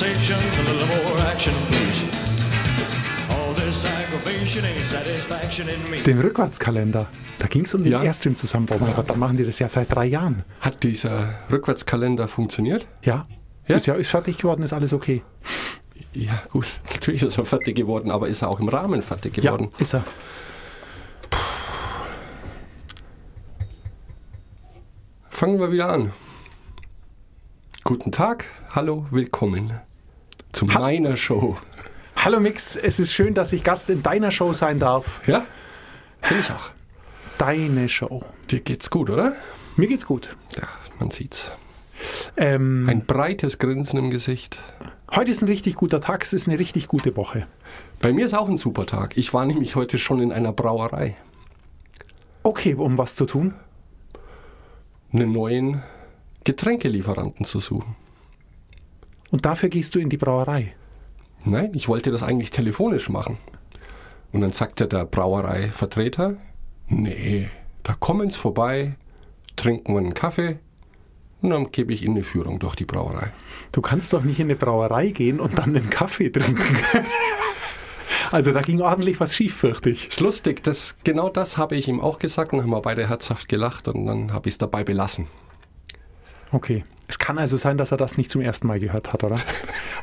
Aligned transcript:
conversation, 0.00 0.38
a 0.38 0.62
little 0.62 0.86
more 1.04 1.26
action, 1.30 1.52
please. 1.70 2.02
All 3.30 3.52
this 3.54 3.84
aggravation 3.84 4.64
ain't 4.64 4.86
satisfaction 4.86 5.68
in 5.68 5.90
me. 5.90 6.02
Den 6.02 6.20
Rückwärtskalender. 6.20 7.06
Da 7.38 7.46
ging 7.46 7.64
es 7.64 7.74
um 7.74 7.82
den 7.82 7.92
Ja. 7.92 8.02
Airstream-Zusammenbau. 8.02 8.78
Mein 8.80 8.94
Gott, 8.94 9.10
dann 9.10 9.18
machen 9.18 9.36
die 9.36 9.44
das 9.44 9.58
ja 9.58 9.68
seit 9.68 9.94
drei 9.94 10.06
Jahren. 10.06 10.44
Hat 10.60 10.82
dieser 10.82 11.34
Rückwärtskalender 11.52 12.28
funktioniert? 12.28 12.86
Ja. 13.02 13.26
Ja? 13.66 13.76
Ist 13.76 13.86
ja 13.86 13.94
ist 13.94 14.08
fertig 14.08 14.38
geworden, 14.38 14.62
ist 14.62 14.72
alles 14.72 14.92
okay. 14.92 15.22
Ja, 16.14 16.42
gut, 16.50 16.66
natürlich 16.90 17.22
ist 17.22 17.36
er 17.36 17.44
fertig 17.44 17.76
geworden, 17.76 18.10
aber 18.10 18.28
ist 18.28 18.42
er 18.42 18.48
auch 18.48 18.58
im 18.58 18.68
Rahmen 18.68 19.02
fertig 19.02 19.34
geworden? 19.34 19.68
Ja, 19.72 19.80
ist 19.80 19.94
er. 19.94 20.04
Fangen 25.28 25.60
wir 25.60 25.70
wieder 25.70 25.90
an. 25.90 26.12
Guten 27.84 28.12
Tag, 28.12 28.46
hallo, 28.70 29.06
willkommen 29.10 29.80
zu 30.52 30.68
Ha- 30.74 30.78
meiner 30.80 31.16
Show. 31.16 31.56
Hallo 32.16 32.40
Mix, 32.40 32.76
es 32.76 32.98
ist 33.00 33.12
schön, 33.12 33.34
dass 33.34 33.52
ich 33.52 33.64
Gast 33.64 33.88
in 33.90 34.02
deiner 34.02 34.30
Show 34.30 34.52
sein 34.52 34.78
darf. 34.78 35.26
Ja, 35.26 35.46
finde 36.20 36.42
ich 36.42 36.50
auch. 36.50 36.70
Deine 37.38 37.88
Show. 37.88 38.22
Dir 38.50 38.60
geht's 38.60 38.90
gut, 38.90 39.08
oder? 39.10 39.36
Mir 39.76 39.86
geht's 39.88 40.04
gut. 40.06 40.36
Ja, 40.56 40.68
man 40.98 41.10
sieht's. 41.10 41.50
Ähm, 42.36 42.86
Ein 42.88 43.04
breites 43.06 43.58
Grinsen 43.58 43.98
im 43.98 44.10
Gesicht. 44.10 44.58
heute 45.14 45.30
ist 45.30 45.42
ein 45.42 45.48
richtig 45.48 45.76
guter 45.76 46.00
Tag, 46.00 46.22
es 46.22 46.32
ist 46.32 46.48
eine 46.48 46.58
richtig 46.58 46.88
gute 46.88 47.16
Woche. 47.16 47.46
Bei 48.00 48.12
mir 48.12 48.24
ist 48.26 48.34
auch 48.34 48.48
ein 48.48 48.56
super 48.56 48.86
Tag. 48.86 49.16
Ich 49.16 49.32
war 49.34 49.44
nämlich 49.46 49.76
heute 49.76 49.98
schon 49.98 50.20
in 50.20 50.32
einer 50.32 50.52
Brauerei. 50.52 51.16
Okay, 52.42 52.74
um 52.74 52.98
was 52.98 53.16
zu 53.16 53.26
tun? 53.26 53.54
einen 55.12 55.32
neuen 55.32 55.82
Getränkelieferanten 56.44 57.44
zu 57.44 57.58
suchen. 57.58 57.96
Und 59.30 59.46
dafür 59.46 59.68
gehst 59.68 59.94
du 59.94 59.98
in 59.98 60.08
die 60.08 60.16
Brauerei. 60.16 60.74
Nein, 61.44 61.72
ich 61.74 61.88
wollte 61.88 62.10
das 62.10 62.22
eigentlich 62.22 62.50
telefonisch 62.50 63.08
machen. 63.08 63.38
Und 64.32 64.42
dann 64.42 64.52
sagte 64.52 64.86
der 64.86 65.04
Brauereivertreter, 65.04 66.36
nee, 66.88 67.48
da 67.82 67.94
kommen 67.94 68.30
sie 68.30 68.38
vorbei, 68.38 68.96
trinken 69.56 69.94
wir 69.94 69.98
einen 69.98 70.14
Kaffee 70.14 70.58
und 71.42 71.50
dann 71.50 71.72
gebe 71.72 71.92
ich 71.92 72.02
ihnen 72.02 72.16
eine 72.16 72.24
Führung 72.24 72.58
durch 72.58 72.76
die 72.76 72.84
Brauerei. 72.84 73.32
Du 73.72 73.80
kannst 73.80 74.12
doch 74.12 74.22
nicht 74.22 74.38
in 74.40 74.46
eine 74.46 74.56
Brauerei 74.56 75.08
gehen 75.08 75.40
und 75.40 75.58
dann 75.58 75.76
einen 75.76 75.90
Kaffee 75.90 76.30
trinken. 76.30 76.78
also 78.30 78.52
da 78.52 78.60
ging 78.60 78.80
ordentlich 78.82 79.18
was 79.20 79.34
schief, 79.34 79.56
fürchte 79.56 79.90
ich. 79.90 80.08
Ist 80.08 80.20
lustig, 80.20 80.62
das, 80.62 80.96
genau 81.02 81.28
das 81.28 81.56
habe 81.56 81.76
ich 81.76 81.88
ihm 81.88 82.00
auch 82.00 82.18
gesagt 82.18 82.52
und 82.52 82.62
haben 82.62 82.70
wir 82.70 82.82
beide 82.82 83.08
herzhaft 83.08 83.48
gelacht 83.48 83.88
und 83.88 84.06
dann 84.06 84.32
habe 84.32 84.48
ich 84.48 84.54
es 84.54 84.58
dabei 84.58 84.84
belassen. 84.84 85.26
Okay. 86.52 86.84
Es 87.10 87.18
kann 87.18 87.38
also 87.38 87.56
sein, 87.56 87.76
dass 87.76 87.90
er 87.90 87.96
das 87.96 88.16
nicht 88.16 88.30
zum 88.30 88.40
ersten 88.40 88.68
Mal 88.68 88.78
gehört 88.78 89.12
hat, 89.12 89.24
oder? 89.24 89.34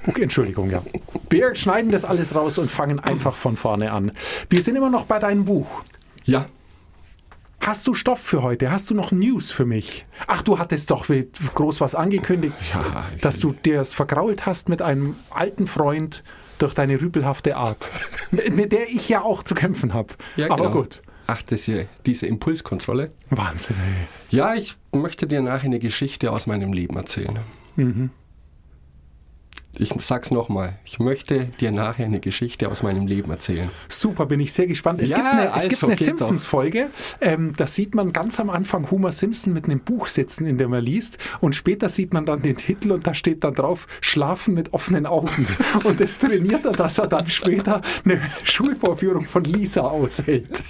Okay, 0.07 0.23
Entschuldigung, 0.23 0.69
ja. 0.69 0.83
Wir 1.29 1.55
schneiden 1.55 1.89
das 1.89 2.03
alles 2.03 2.35
raus 2.35 2.57
und 2.57 2.69
fangen 2.69 2.99
einfach 2.99 3.37
von 3.37 3.55
vorne 3.55 3.93
an. 3.93 4.11
Wir 4.49 4.61
sind 4.61 4.75
immer 4.75 4.89
noch 4.89 5.05
bei 5.05 5.17
deinem 5.17 5.45
Buch. 5.45 5.83
Ja, 6.25 6.47
Hast 7.61 7.87
du 7.87 7.93
Stoff 7.93 8.19
für 8.19 8.43
heute? 8.43 8.71
Hast 8.71 8.89
du 8.91 8.95
noch 8.95 9.11
News 9.11 9.51
für 9.51 9.65
mich? 9.65 10.05
Ach, 10.27 10.41
du 10.41 10.59
hattest 10.59 10.91
doch 10.91 11.07
groß 11.07 11.81
was 11.81 11.95
angekündigt, 11.95 12.55
Ja, 12.73 13.05
dass 13.21 13.39
du 13.39 13.51
dir 13.53 13.81
es 13.81 13.93
vergrault 13.93 14.45
hast 14.45 14.69
mit 14.69 14.81
einem 14.81 15.15
alten 15.31 15.67
Freund 15.67 16.23
durch 16.59 16.73
deine 16.73 17.01
rüpelhafte 17.01 17.57
Art, 17.57 17.89
mit 18.31 18.55
mit 18.55 18.71
der 18.71 18.87
ich 18.89 19.09
ja 19.09 19.21
auch 19.21 19.43
zu 19.43 19.53
kämpfen 19.55 19.93
habe. 19.93 20.13
ja 20.35 20.49
Aber 20.49 20.67
genau. 20.67 20.71
gut. 20.81 21.01
Ach, 21.27 21.41
das 21.41 21.63
hier, 21.65 21.85
diese 22.05 22.25
Impulskontrolle. 22.25 23.11
Wahnsinn, 23.29 23.75
ey. 23.75 24.07
Ja, 24.37 24.55
ich 24.55 24.75
möchte 24.93 25.27
dir 25.27 25.41
nachher 25.41 25.65
eine 25.65 25.79
Geschichte 25.79 26.31
aus 26.31 26.47
meinem 26.47 26.71
Leben 26.71 26.95
erzählen. 26.95 27.37
Mhm. 27.75 28.09
Ich 29.79 29.93
sag's 29.99 30.31
nochmal. 30.31 30.79
Ich 30.85 30.99
möchte 30.99 31.45
dir 31.59 31.71
nachher 31.71 32.05
eine 32.05 32.19
Geschichte 32.19 32.69
aus 32.69 32.81
meinem 32.81 33.05
Leben 33.05 33.29
erzählen. 33.29 33.69
Super, 33.87 34.25
bin 34.25 34.39
ich 34.39 34.51
sehr 34.51 34.65
gespannt. 34.65 35.01
Es 35.01 35.11
Ja, 35.11 35.17
gibt 35.17 35.27
eine, 35.27 35.53
also, 35.53 35.85
eine 35.85 35.95
Simpsons-Folge. 35.95 36.87
Ähm, 37.21 37.53
da 37.55 37.67
sieht 37.67 37.93
man 37.93 38.11
ganz 38.11 38.39
am 38.39 38.49
Anfang 38.49 38.89
Homer 38.89 39.11
Simpson 39.11 39.53
mit 39.53 39.65
einem 39.65 39.79
Buch 39.79 40.07
sitzen, 40.07 40.47
in 40.47 40.57
dem 40.57 40.73
er 40.73 40.81
liest. 40.81 41.19
Und 41.41 41.53
später 41.53 41.89
sieht 41.89 42.11
man 42.13 42.25
dann 42.25 42.41
den 42.41 42.57
Titel 42.57 42.91
und 42.91 43.05
da 43.05 43.13
steht 43.13 43.43
dann 43.43 43.53
drauf, 43.53 43.87
Schlafen 44.01 44.55
mit 44.55 44.73
offenen 44.73 45.05
Augen. 45.05 45.47
Und 45.83 45.99
das 45.99 46.17
trainiert 46.17 46.65
er, 46.65 46.71
dass 46.71 46.97
er 46.97 47.07
dann 47.07 47.29
später 47.29 47.81
eine 48.03 48.19
Schulvorführung 48.43 49.25
von 49.25 49.43
Lisa 49.43 49.81
aushält. 49.81 50.63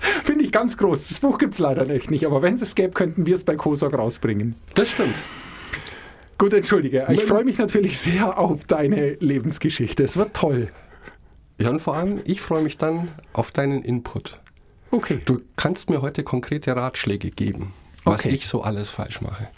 Finde 0.24 0.44
ich 0.44 0.52
ganz 0.52 0.76
groß. 0.76 1.08
Das 1.08 1.18
Buch 1.20 1.38
gibt 1.38 1.54
es 1.54 1.60
leider 1.60 1.88
echt 1.90 2.10
nicht, 2.10 2.26
aber 2.26 2.42
wenn 2.42 2.54
es 2.54 2.62
es 2.62 2.74
gäbe, 2.74 2.92
könnten 2.92 3.26
wir 3.26 3.34
es 3.34 3.44
bei 3.44 3.56
Kosok 3.56 3.94
rausbringen. 3.94 4.54
Das 4.74 4.90
stimmt. 4.90 5.16
Gut, 6.38 6.52
entschuldige. 6.52 7.06
Ich 7.10 7.24
freue 7.24 7.44
mich 7.44 7.58
natürlich 7.58 7.98
sehr 8.00 8.38
auf 8.38 8.64
deine 8.64 9.12
Lebensgeschichte. 9.20 10.02
Es 10.02 10.16
wird 10.16 10.34
toll. 10.34 10.68
Ja, 11.58 11.70
und 11.70 11.80
vor 11.80 11.94
allem, 11.96 12.20
ich 12.24 12.40
freue 12.40 12.62
mich 12.62 12.76
dann 12.78 13.12
auf 13.32 13.52
deinen 13.52 13.82
Input. 13.82 14.40
Okay. 14.90 15.20
Du 15.24 15.36
kannst 15.56 15.90
mir 15.90 16.02
heute 16.02 16.24
konkrete 16.24 16.74
Ratschläge 16.74 17.30
geben, 17.30 17.72
was 18.04 18.20
Okay. 18.20 18.30
ich 18.34 18.46
so 18.48 18.62
alles 18.62 18.90
falsch 18.90 19.20
mache. 19.20 19.48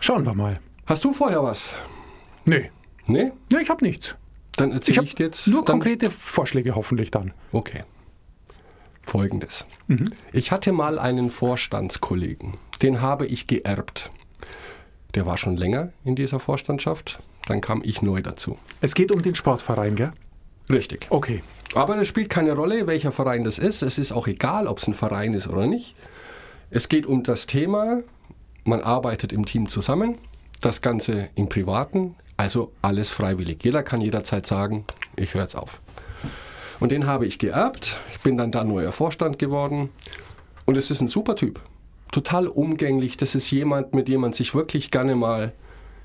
Schauen 0.00 0.24
wir 0.26 0.34
mal. 0.34 0.60
Hast 0.86 1.04
du 1.04 1.12
vorher 1.12 1.42
was? 1.42 1.70
Nee. 2.44 2.70
Nee? 3.06 3.32
Nee, 3.50 3.58
ich 3.62 3.70
habe 3.70 3.84
nichts. 3.84 4.14
Dann 4.56 4.70
Ich 4.70 4.74
erzähle 4.76 4.96
habe 4.98 5.06
ich, 5.06 5.14
dir 5.14 5.26
jetzt. 5.26 5.46
nur 5.48 5.64
konkrete 5.64 6.10
Vorschläge 6.10 6.74
hoffentlich 6.74 7.10
dann. 7.10 7.32
Okay. 7.52 7.82
Folgendes. 9.06 9.64
Mhm. 9.86 10.12
Ich 10.32 10.52
hatte 10.52 10.72
mal 10.72 10.98
einen 10.98 11.30
Vorstandskollegen, 11.30 12.52
den 12.82 13.00
habe 13.00 13.26
ich 13.26 13.46
geerbt. 13.46 14.10
Der 15.14 15.24
war 15.24 15.38
schon 15.38 15.56
länger 15.56 15.92
in 16.04 16.16
dieser 16.16 16.40
Vorstandschaft, 16.40 17.20
dann 17.46 17.60
kam 17.60 17.80
ich 17.84 18.02
neu 18.02 18.20
dazu. 18.20 18.58
Es 18.80 18.94
geht 18.94 19.12
um 19.12 19.22
den 19.22 19.34
Sportverein, 19.34 19.94
gell? 19.96 20.12
Richtig. 20.68 21.06
Okay. 21.10 21.42
Aber 21.74 21.96
das 21.96 22.08
spielt 22.08 22.28
keine 22.28 22.52
Rolle, 22.52 22.86
welcher 22.86 23.12
Verein 23.12 23.44
das 23.44 23.58
ist. 23.58 23.82
Es 23.82 23.98
ist 23.98 24.12
auch 24.12 24.26
egal, 24.26 24.66
ob 24.66 24.78
es 24.78 24.88
ein 24.88 24.94
Verein 24.94 25.34
ist 25.34 25.48
oder 25.48 25.66
nicht. 25.66 25.94
Es 26.70 26.88
geht 26.88 27.06
um 27.06 27.22
das 27.22 27.46
Thema, 27.46 28.02
man 28.64 28.82
arbeitet 28.82 29.32
im 29.32 29.46
Team 29.46 29.68
zusammen, 29.68 30.18
das 30.60 30.82
Ganze 30.82 31.28
im 31.36 31.48
Privaten, 31.48 32.16
also 32.36 32.72
alles 32.82 33.10
freiwillig. 33.10 33.62
Jeder 33.62 33.84
kann 33.84 34.00
jederzeit 34.00 34.46
sagen, 34.46 34.84
ich 35.14 35.34
höre 35.34 35.42
jetzt 35.42 35.56
auf. 35.56 35.80
Und 36.80 36.92
den 36.92 37.06
habe 37.06 37.26
ich 37.26 37.38
geerbt. 37.38 38.00
Ich 38.12 38.20
bin 38.20 38.36
dann 38.36 38.50
da 38.50 38.64
neuer 38.64 38.92
Vorstand 38.92 39.38
geworden. 39.38 39.90
Und 40.64 40.76
es 40.76 40.90
ist 40.90 41.00
ein 41.00 41.08
super 41.08 41.36
Typ. 41.36 41.60
Total 42.12 42.46
umgänglich. 42.46 43.16
Das 43.16 43.34
ist 43.34 43.50
jemand, 43.50 43.94
mit 43.94 44.08
dem 44.08 44.20
man 44.20 44.32
sich 44.32 44.54
wirklich 44.54 44.90
gerne 44.90 45.16
mal 45.16 45.52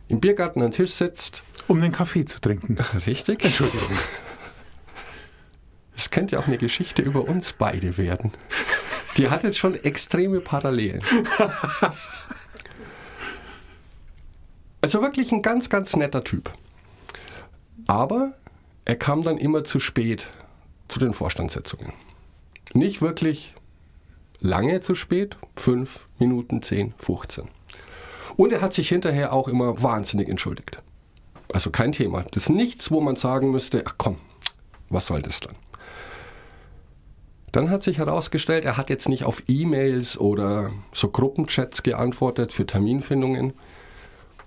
im 0.08 0.20
Biergarten 0.20 0.62
an 0.62 0.68
den 0.68 0.74
Tisch 0.74 0.92
setzt. 0.92 1.44
Um 1.68 1.82
den 1.82 1.92
Kaffee 1.92 2.26
zu 2.26 2.40
trinken. 2.40 2.78
Richtig? 3.06 3.44
Entschuldigung. 3.44 3.98
Es 5.96 6.10
könnte 6.10 6.36
ja 6.36 6.42
auch 6.42 6.48
eine 6.48 6.58
Geschichte 6.58 7.02
über 7.02 7.28
uns 7.28 7.54
beide 7.54 7.98
werden. 7.98 8.32
Die 9.18 9.30
hat 9.30 9.44
jetzt 9.44 9.58
schon 9.58 9.76
extreme 9.76 10.40
Parallelen. 10.40 11.02
Also 14.82 15.02
wirklich 15.02 15.32
ein 15.32 15.44
ganz, 15.44 15.70
ganz 15.70 15.96
netter 15.96 16.24
Typ. 16.24 16.52
Aber 17.86 18.34
er 18.84 18.96
kam 18.96 19.22
dann 19.22 19.38
immer 19.38 19.64
zu 19.64 19.80
spät 19.80 20.32
zu 20.92 21.00
den 21.00 21.14
Vorstandssitzungen. 21.14 21.94
Nicht 22.74 23.02
wirklich 23.02 23.54
lange 24.40 24.82
zu 24.82 24.94
spät, 24.94 25.38
fünf 25.56 26.02
Minuten, 26.20 26.62
10, 26.62 26.94
15. 26.98 27.48
Und 28.36 28.52
er 28.54 28.62
hat 28.62 28.74
sich 28.74 28.90
hinterher 28.90 29.34
auch 29.34 29.48
immer 29.48 29.82
wahnsinnig 29.82 30.28
entschuldigt. 30.28 30.82
Also 31.54 31.70
kein 31.70 31.92
Thema. 31.92 32.24
Das 32.32 32.44
ist 32.44 32.50
nichts, 32.50 32.92
wo 32.92 33.02
man 33.02 33.16
sagen 33.16 33.52
müsste, 33.52 33.84
ach 33.86 33.96
komm, 33.98 34.18
was 34.90 35.08
soll 35.08 35.22
das 35.22 35.40
dann? 35.40 35.56
Dann 37.52 37.70
hat 37.70 37.84
sich 37.84 37.98
herausgestellt, 37.98 38.64
er 38.64 38.78
hat 38.78 38.90
jetzt 38.90 39.10
nicht 39.10 39.26
auf 39.26 39.44
E-Mails 39.48 40.18
oder 40.18 40.72
so 40.94 41.10
Gruppenchats 41.10 41.84
geantwortet 41.84 42.54
für 42.54 42.66
Terminfindungen. 42.66 43.54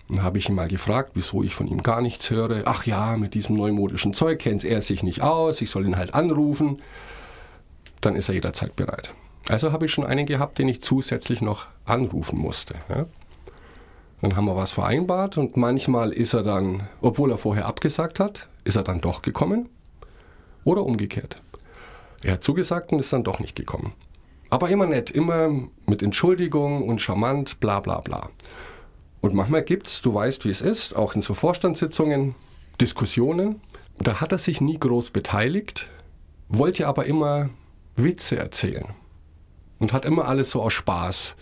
Dann 0.08 0.22
habe 0.22 0.38
ich 0.38 0.48
ihn 0.48 0.54
mal 0.54 0.68
gefragt, 0.68 1.12
wieso 1.14 1.42
ich 1.42 1.54
von 1.54 1.66
ihm 1.66 1.82
gar 1.82 2.02
nichts 2.02 2.30
höre. 2.30 2.62
Ach 2.66 2.84
ja, 2.84 3.16
mit 3.16 3.34
diesem 3.34 3.56
neumodischen 3.56 4.12
Zeug 4.12 4.38
kennt 4.38 4.64
er 4.64 4.82
sich 4.82 5.02
nicht 5.02 5.22
aus, 5.22 5.60
ich 5.62 5.70
soll 5.70 5.86
ihn 5.86 5.96
halt 5.96 6.14
anrufen. 6.14 6.82
Dann 8.00 8.16
ist 8.16 8.28
er 8.28 8.34
jederzeit 8.34 8.76
bereit. 8.76 9.14
Also 9.48 9.72
habe 9.72 9.86
ich 9.86 9.92
schon 9.92 10.06
einen 10.06 10.26
gehabt, 10.26 10.58
den 10.58 10.68
ich 10.68 10.82
zusätzlich 10.82 11.40
noch 11.40 11.66
anrufen 11.84 12.38
musste. 12.38 12.74
Ja? 12.88 13.06
Dann 14.20 14.36
haben 14.36 14.46
wir 14.46 14.56
was 14.56 14.72
vereinbart 14.72 15.36
und 15.36 15.56
manchmal 15.56 16.12
ist 16.12 16.32
er 16.32 16.42
dann, 16.42 16.88
obwohl 17.00 17.30
er 17.30 17.38
vorher 17.38 17.66
abgesagt 17.66 18.20
hat, 18.20 18.48
ist 18.64 18.76
er 18.76 18.82
dann 18.82 19.00
doch 19.00 19.22
gekommen 19.22 19.68
oder 20.64 20.82
umgekehrt. 20.82 21.42
Er 22.22 22.34
hat 22.34 22.42
zugesagt 22.42 22.92
und 22.92 23.00
ist 23.00 23.12
dann 23.12 23.24
doch 23.24 23.38
nicht 23.38 23.54
gekommen. 23.54 23.92
Aber 24.48 24.70
immer 24.70 24.86
nett, 24.86 25.10
immer 25.10 25.50
mit 25.86 26.02
Entschuldigung 26.02 26.88
und 26.88 27.02
charmant, 27.02 27.60
bla 27.60 27.80
bla 27.80 28.00
bla. 28.00 28.30
Und 29.24 29.32
manchmal 29.32 29.62
gibt 29.62 29.86
es, 29.86 30.02
du 30.02 30.12
weißt 30.12 30.44
wie 30.44 30.50
es 30.50 30.60
ist, 30.60 30.94
auch 30.94 31.14
in 31.14 31.22
so 31.22 31.32
Vorstandssitzungen, 31.32 32.34
Diskussionen. 32.78 33.58
Da 33.96 34.20
hat 34.20 34.32
er 34.32 34.38
sich 34.38 34.60
nie 34.60 34.78
groß 34.78 35.12
beteiligt, 35.12 35.88
wollte 36.50 36.86
aber 36.86 37.06
immer 37.06 37.48
Witze 37.96 38.36
erzählen. 38.36 38.88
Und 39.78 39.94
hat 39.94 40.04
immer 40.04 40.28
alles 40.28 40.50
so 40.50 40.60
aus 40.60 40.74
Spaß 40.74 41.36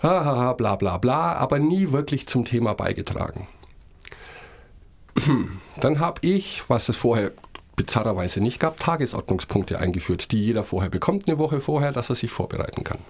hahaha, 0.00 0.52
bla 0.52 0.76
bla 0.76 0.98
bla, 0.98 1.32
aber 1.32 1.58
nie 1.58 1.90
wirklich 1.90 2.28
zum 2.28 2.44
Thema 2.44 2.74
beigetragen. 2.74 3.48
Dann 5.80 5.98
habe 5.98 6.20
ich, 6.24 6.62
was 6.68 6.88
es 6.88 6.96
vorher 6.96 7.32
bizarrerweise 7.74 8.40
nicht 8.40 8.60
gab, 8.60 8.78
Tagesordnungspunkte 8.78 9.80
eingeführt, 9.80 10.30
die 10.30 10.40
jeder 10.40 10.62
vorher 10.62 10.90
bekommt, 10.90 11.28
eine 11.28 11.38
Woche 11.38 11.58
vorher, 11.58 11.90
dass 11.90 12.10
er 12.10 12.14
sich 12.14 12.30
vorbereiten 12.30 12.84
kann. 12.84 13.00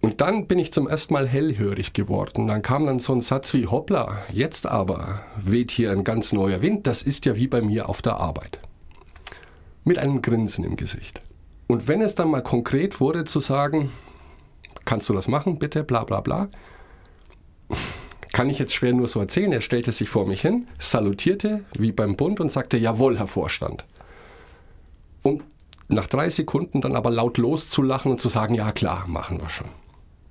Und 0.00 0.20
dann 0.20 0.46
bin 0.46 0.58
ich 0.58 0.72
zum 0.72 0.88
ersten 0.88 1.14
Mal 1.14 1.26
hellhörig 1.26 1.92
geworden. 1.92 2.46
Dann 2.46 2.62
kam 2.62 2.86
dann 2.86 2.98
so 2.98 3.12
ein 3.12 3.22
Satz 3.22 3.52
wie, 3.54 3.66
hoppla, 3.66 4.18
jetzt 4.32 4.66
aber 4.66 5.20
weht 5.36 5.70
hier 5.70 5.90
ein 5.90 6.04
ganz 6.04 6.32
neuer 6.32 6.62
Wind, 6.62 6.86
das 6.86 7.02
ist 7.02 7.26
ja 7.26 7.36
wie 7.36 7.48
bei 7.48 7.62
mir 7.62 7.88
auf 7.88 8.02
der 8.02 8.18
Arbeit. 8.18 8.60
Mit 9.84 9.98
einem 9.98 10.22
Grinsen 10.22 10.64
im 10.64 10.76
Gesicht. 10.76 11.20
Und 11.66 11.88
wenn 11.88 12.02
es 12.02 12.14
dann 12.14 12.30
mal 12.30 12.42
konkret 12.42 13.00
wurde 13.00 13.24
zu 13.24 13.40
sagen, 13.40 13.90
kannst 14.84 15.08
du 15.08 15.14
das 15.14 15.28
machen, 15.28 15.58
bitte, 15.58 15.82
bla 15.82 16.04
bla 16.04 16.20
bla, 16.20 16.48
kann 18.32 18.50
ich 18.50 18.58
jetzt 18.58 18.74
schwer 18.74 18.92
nur 18.92 19.08
so 19.08 19.18
erzählen. 19.18 19.52
Er 19.52 19.62
stellte 19.62 19.92
sich 19.92 20.08
vor 20.08 20.26
mich 20.26 20.42
hin, 20.42 20.68
salutierte 20.78 21.64
wie 21.76 21.90
beim 21.90 22.16
Bund 22.16 22.38
und 22.38 22.52
sagte, 22.52 22.76
jawohl, 22.76 23.18
Herr 23.18 23.26
Vorstand. 23.26 23.84
Um 25.22 25.42
nach 25.88 26.06
drei 26.06 26.28
Sekunden 26.30 26.80
dann 26.80 26.96
aber 26.96 27.10
laut 27.10 27.38
loszulachen 27.38 28.10
und 28.10 28.20
zu 28.20 28.28
sagen, 28.28 28.54
ja 28.54 28.72
klar, 28.72 29.06
machen 29.06 29.40
wir 29.40 29.48
schon. 29.48 29.68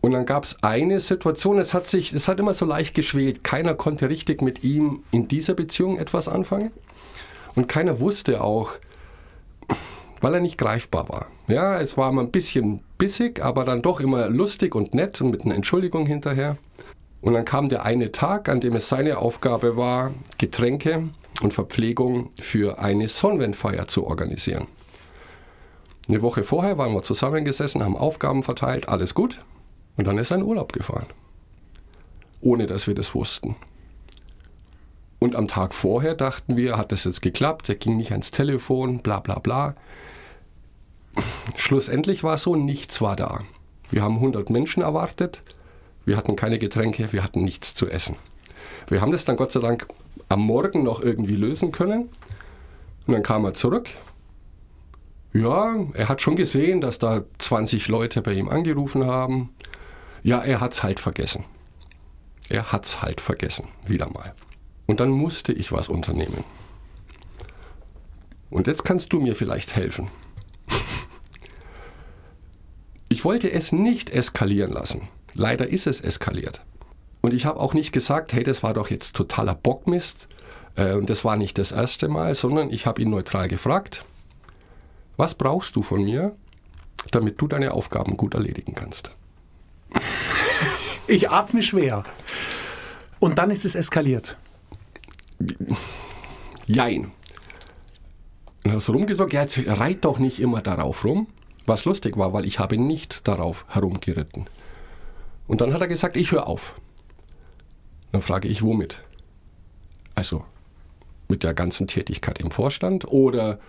Und 0.05 0.11
dann 0.11 0.27
gab 0.27 0.43
es 0.43 0.61
eine 0.61 0.99
Situation, 0.99 1.57
es 1.57 1.73
hat 1.73 1.87
sich, 1.87 2.13
es 2.13 2.27
hat 2.27 2.39
immer 2.39 2.53
so 2.53 2.63
leicht 2.63 2.93
geschwelt. 2.93 3.43
Keiner 3.43 3.73
konnte 3.73 4.07
richtig 4.07 4.43
mit 4.43 4.63
ihm 4.63 4.99
in 5.09 5.27
dieser 5.27 5.55
Beziehung 5.55 5.97
etwas 5.97 6.27
anfangen. 6.27 6.69
Und 7.55 7.67
keiner 7.67 7.99
wusste 7.99 8.43
auch, 8.43 8.73
weil 10.21 10.35
er 10.35 10.41
nicht 10.41 10.59
greifbar 10.59 11.09
war. 11.09 11.25
Ja, 11.47 11.79
es 11.79 11.97
war 11.97 12.11
mal 12.11 12.21
ein 12.21 12.29
bisschen 12.29 12.81
bissig, 12.99 13.43
aber 13.43 13.63
dann 13.63 13.81
doch 13.81 13.99
immer 13.99 14.29
lustig 14.29 14.75
und 14.75 14.93
nett 14.93 15.19
und 15.21 15.31
mit 15.31 15.43
einer 15.43 15.55
Entschuldigung 15.55 16.05
hinterher. 16.05 16.57
Und 17.21 17.33
dann 17.33 17.43
kam 17.43 17.67
der 17.67 17.83
eine 17.83 18.11
Tag, 18.11 18.47
an 18.47 18.61
dem 18.61 18.75
es 18.75 18.87
seine 18.87 19.17
Aufgabe 19.17 19.75
war, 19.75 20.11
Getränke 20.37 21.09
und 21.41 21.51
Verpflegung 21.51 22.29
für 22.39 22.77
eine 22.77 23.07
Sonnenwendfeier 23.07 23.87
zu 23.87 24.05
organisieren. 24.05 24.67
Eine 26.07 26.21
Woche 26.21 26.43
vorher 26.43 26.77
waren 26.77 26.93
wir 26.93 27.01
zusammengesessen, 27.01 27.83
haben 27.83 27.97
Aufgaben 27.97 28.43
verteilt, 28.43 28.87
alles 28.87 29.15
gut. 29.15 29.39
Und 29.97 30.07
dann 30.07 30.17
ist 30.17 30.31
er 30.31 30.37
in 30.37 30.43
Urlaub 30.43 30.73
gefahren. 30.73 31.07
Ohne 32.41 32.65
dass 32.65 32.87
wir 32.87 32.95
das 32.95 33.15
wussten. 33.15 33.55
Und 35.19 35.35
am 35.35 35.47
Tag 35.47 35.73
vorher 35.73 36.13
dachten 36.13 36.57
wir, 36.57 36.77
hat 36.77 36.91
das 36.91 37.05
jetzt 37.05 37.21
geklappt, 37.21 37.69
er 37.69 37.75
ging 37.75 37.97
nicht 37.97 38.11
ans 38.11 38.31
Telefon, 38.31 38.99
bla 38.99 39.19
bla 39.19 39.39
bla. 39.39 39.75
Schlussendlich 41.55 42.23
war 42.23 42.37
so, 42.37 42.55
nichts 42.55 43.01
war 43.01 43.15
da. 43.15 43.41
Wir 43.89 44.03
haben 44.03 44.15
100 44.15 44.49
Menschen 44.49 44.83
erwartet, 44.83 45.41
wir 46.05 46.17
hatten 46.17 46.35
keine 46.35 46.59
Getränke, 46.59 47.11
wir 47.13 47.23
hatten 47.23 47.43
nichts 47.43 47.73
zu 47.73 47.89
essen. 47.89 48.17
Wir 48.87 49.01
haben 49.01 49.11
das 49.11 49.25
dann 49.25 49.37
Gott 49.37 49.51
sei 49.51 49.61
Dank 49.61 49.87
am 50.29 50.41
Morgen 50.41 50.83
noch 50.83 51.01
irgendwie 51.01 51.35
lösen 51.35 51.71
können. 51.71 52.09
Und 53.07 53.13
dann 53.13 53.23
kam 53.23 53.45
er 53.45 53.53
zurück. 53.53 53.89
Ja, 55.33 55.75
er 55.93 56.09
hat 56.09 56.21
schon 56.21 56.35
gesehen, 56.35 56.81
dass 56.81 56.99
da 56.99 57.23
20 57.39 57.87
Leute 57.87 58.21
bei 58.21 58.33
ihm 58.33 58.47
angerufen 58.47 59.05
haben. 59.05 59.49
Ja, 60.25 60.41
er 60.41 60.59
hat's 60.59 60.81
halt 60.81 60.99
vergessen. 60.99 61.45
Er 62.49 62.71
hat's 62.71 63.03
halt 63.03 63.21
vergessen, 63.21 63.67
wieder 63.85 64.09
mal. 64.09 64.33
Und 64.87 64.99
dann 64.99 65.11
musste 65.11 65.53
ich 65.53 65.71
was 65.71 65.87
unternehmen. 65.87 66.43
Und 68.49 68.65
jetzt 68.65 68.83
kannst 68.83 69.13
du 69.13 69.19
mir 69.19 69.35
vielleicht 69.35 69.75
helfen. 69.75 70.09
Ich 73.07 73.23
wollte 73.23 73.51
es 73.51 73.71
nicht 73.71 74.09
eskalieren 74.09 74.73
lassen. 74.73 75.07
Leider 75.35 75.69
ist 75.69 75.85
es 75.85 76.01
eskaliert. 76.01 76.59
Und 77.21 77.33
ich 77.33 77.45
habe 77.45 77.59
auch 77.59 77.75
nicht 77.75 77.91
gesagt, 77.91 78.33
hey, 78.33 78.43
das 78.43 78.63
war 78.63 78.73
doch 78.73 78.89
jetzt 78.89 79.15
totaler 79.15 79.53
Bockmist 79.53 80.27
äh, 80.75 80.93
und 80.93 81.09
das 81.09 81.23
war 81.23 81.37
nicht 81.37 81.59
das 81.59 81.71
erste 81.71 82.07
Mal, 82.07 82.33
sondern 82.33 82.71
ich 82.71 82.87
habe 82.87 83.01
ihn 83.01 83.11
neutral 83.11 83.47
gefragt, 83.47 84.03
was 85.17 85.35
brauchst 85.35 85.75
du 85.75 85.83
von 85.83 86.03
mir, 86.03 86.35
damit 87.11 87.39
du 87.39 87.47
deine 87.47 87.73
Aufgaben 87.73 88.17
gut 88.17 88.33
erledigen 88.33 88.73
kannst? 88.73 89.11
Ich 91.07 91.29
atme 91.29 91.61
schwer. 91.61 92.03
Und 93.19 93.37
dann 93.37 93.51
ist 93.51 93.65
es 93.65 93.75
eskaliert. 93.75 94.37
Jein. 96.65 97.11
Und 98.63 98.73
hast 98.73 98.89
rumgesagt, 98.89 99.33
ja, 99.33 99.43
jetzt 99.43 99.59
reit 99.67 100.03
doch 100.03 100.17
nicht 100.17 100.39
immer 100.39 100.61
darauf 100.61 101.05
rum. 101.05 101.27
Was 101.67 101.85
lustig 101.85 102.17
war, 102.17 102.33
weil 102.33 102.45
ich 102.45 102.59
habe 102.59 102.77
nicht 102.77 103.27
darauf 103.27 103.65
herumgeritten. 103.69 104.49
Und 105.47 105.61
dann 105.61 105.73
hat 105.73 105.81
er 105.81 105.87
gesagt, 105.87 106.17
ich 106.17 106.31
höre 106.31 106.47
auf. 106.47 106.75
Dann 108.11 108.21
frage 108.21 108.47
ich, 108.47 108.63
womit? 108.63 109.01
Also 110.15 110.43
mit 111.27 111.43
der 111.43 111.53
ganzen 111.53 111.87
Tätigkeit 111.87 112.39
im 112.39 112.51
Vorstand 112.51 113.05
oder 113.07 113.59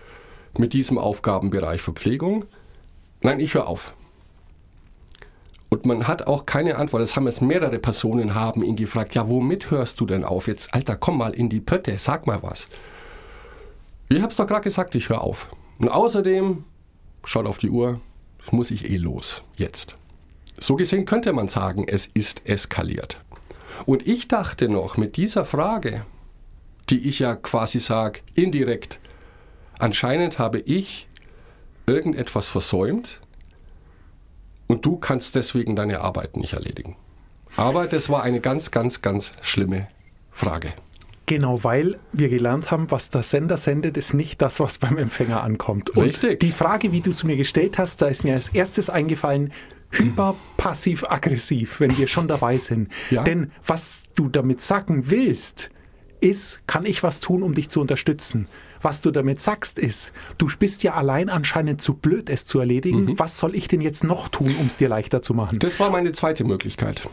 mit 0.57 0.73
diesem 0.73 0.99
Aufgabenbereich 0.99 1.83
Verpflegung? 1.83 2.45
Nein, 3.23 3.41
ich 3.41 3.55
höre 3.55 3.67
auf. 3.67 3.95
Und 5.71 5.85
man 5.85 6.07
hat 6.07 6.27
auch 6.27 6.47
keine 6.47 6.77
Antwort. 6.77 7.03
Das 7.03 7.17
haben 7.17 7.27
jetzt 7.27 7.43
mehrere 7.43 7.79
Personen 7.79 8.35
haben 8.35 8.63
ihn 8.63 8.77
gefragt, 8.77 9.15
ja, 9.15 9.29
womit 9.29 9.71
hörst 9.71 10.01
du 10.01 10.07
denn 10.07 10.25
auf? 10.25 10.47
Jetzt, 10.47 10.73
Alter, 10.73 10.97
komm 10.97 11.19
mal 11.19 11.35
in 11.35 11.49
die 11.49 11.61
Pötte, 11.61 11.99
sag 11.99 12.27
mal 12.27 12.43
was. 12.43 12.67
Ich 14.09 14.23
hab's 14.23 14.37
doch 14.37 14.47
gerade 14.47 14.63
gesagt, 14.63 14.95
ich 14.95 15.09
höre 15.09 15.23
auf. 15.23 15.49
Und 15.79 15.89
außerdem, 15.89 16.65
schaut 17.25 17.47
auf 17.47 17.59
die 17.59 17.71
Uhr, 17.71 18.01
muss 18.53 18.71
ich 18.71 18.89
eh 18.91 18.97
los, 18.97 19.43
jetzt. 19.57 19.97
So 20.59 20.77
gesehen 20.77 21.05
könnte 21.05 21.33
man 21.33 21.49
sagen, 21.49 21.87
es 21.89 22.07
ist 22.07 22.47
eskaliert. 22.47 23.21
Und 23.85 24.07
ich 24.07 24.29
dachte 24.29 24.69
noch, 24.69 24.97
mit 24.97 25.17
dieser 25.17 25.45
Frage, 25.45 26.07
die 26.89 27.09
ich 27.09 27.19
ja 27.19 27.35
quasi 27.35 27.81
sage, 27.81 28.21
indirekt, 28.35 29.01
anscheinend 29.79 30.39
habe 30.39 30.61
ich 30.61 31.09
irgendetwas 31.87 32.49
versäumt, 32.49 33.21
und 34.67 34.85
du 34.85 34.97
kannst 34.97 35.35
deswegen 35.35 35.77
deine 35.77 36.01
Arbeit 36.01 36.37
nicht 36.37 36.53
erledigen. 36.53 36.97
Aber 37.57 37.87
das 37.87 38.09
war 38.09 38.23
eine 38.23 38.41
ganz, 38.41 38.71
ganz, 38.71 39.03
ganz 39.03 39.33
schlimme 39.41 39.89
Frage. 40.31 40.73
Genau, 41.27 41.65
weil 41.65 41.99
wir 42.13 42.29
gelernt 42.29 42.71
haben, 42.71 42.91
was 42.91 43.11
der 43.11 43.25
Sender 43.25 43.57
sendet, 43.57 43.97
ist 43.97 44.15
nicht 44.15 44.41
das, 44.41 44.61
was 44.61 44.79
beim 44.79 44.97
Empfänger 44.97 45.43
ankommt. 45.43 45.91
Und 45.91 46.05
Richtig. 46.05 46.39
die 46.39 46.53
Frage, 46.53 46.93
wie 46.93 47.01
du 47.01 47.11
es 47.11 47.25
mir 47.25 47.37
gestellt 47.37 47.79
hast, 47.79 48.01
da 48.01 48.07
ist 48.07 48.23
mir 48.23 48.35
als 48.35 48.51
erstes 48.51 48.91
eingefallen, 48.91 49.53
hyperpassiv-aggressiv, 49.91 51.81
wenn 51.81 51.97
wir 51.99 52.07
schon 52.07 52.29
dabei 52.29 52.59
sind. 52.59 52.91
Ja. 53.11 53.25
Denn 53.25 53.51
was 53.65 54.05
du 54.15 54.29
damit 54.29 54.61
sagen 54.61 55.11
willst, 55.11 55.71
ist, 56.21 56.61
kann 56.67 56.85
ich 56.85 57.03
was 57.03 57.21
tun, 57.21 57.43
um 57.43 57.55
dich 57.55 57.69
zu 57.69 57.81
unterstützen? 57.81 58.49
Was 58.83 59.01
du 59.01 59.11
damit 59.11 59.41
sagst, 59.41 59.79
ist, 59.79 60.13
du 60.39 60.49
bist 60.59 60.83
ja 60.83 60.95
allein 60.95 61.29
anscheinend 61.29 61.83
zu 61.83 61.95
blöd, 61.95 62.29
es 62.31 62.47
zu 62.47 62.59
erledigen. 62.59 63.05
Mhm. 63.05 63.19
Was 63.19 63.39
soll 63.39 63.55
ich 63.55 63.69
denn 63.69 63.81
jetzt 63.81 64.05
noch 64.05 64.29
tun, 64.29 64.55
um 64.61 64.67
es 64.67 64.77
dir 64.77 64.89
leichter 64.89 65.23
zu 65.23 65.35
machen? 65.35 65.59
Das 65.59 65.81
war 65.81 65.91
meine 65.91 66.13
zweite 66.13 66.45
Möglichkeit, 66.45 67.09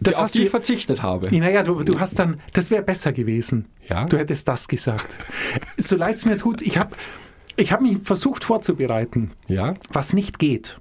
Das 0.00 0.14
auf 0.14 0.22
hast 0.24 0.34
die 0.34 0.44
ich 0.44 0.50
verzichtet 0.50 1.02
habe. 1.02 1.34
Naja, 1.36 1.62
du, 1.62 1.82
du 1.82 1.98
hast 1.98 2.18
dann, 2.18 2.40
das 2.52 2.70
wäre 2.70 2.82
besser 2.82 3.12
gewesen. 3.12 3.66
Ja. 3.88 4.04
Du 4.04 4.16
hättest 4.16 4.46
das 4.48 4.68
gesagt. 4.68 5.06
so 5.76 5.96
leid 5.96 6.16
es 6.16 6.24
mir 6.24 6.38
tut, 6.38 6.62
ich 6.62 6.78
habe 6.78 6.94
ich 7.56 7.72
hab 7.72 7.80
mich 7.80 7.98
versucht 8.02 8.44
vorzubereiten, 8.44 9.32
Ja, 9.48 9.74
was 9.90 10.12
nicht 10.12 10.38
geht. 10.38 10.80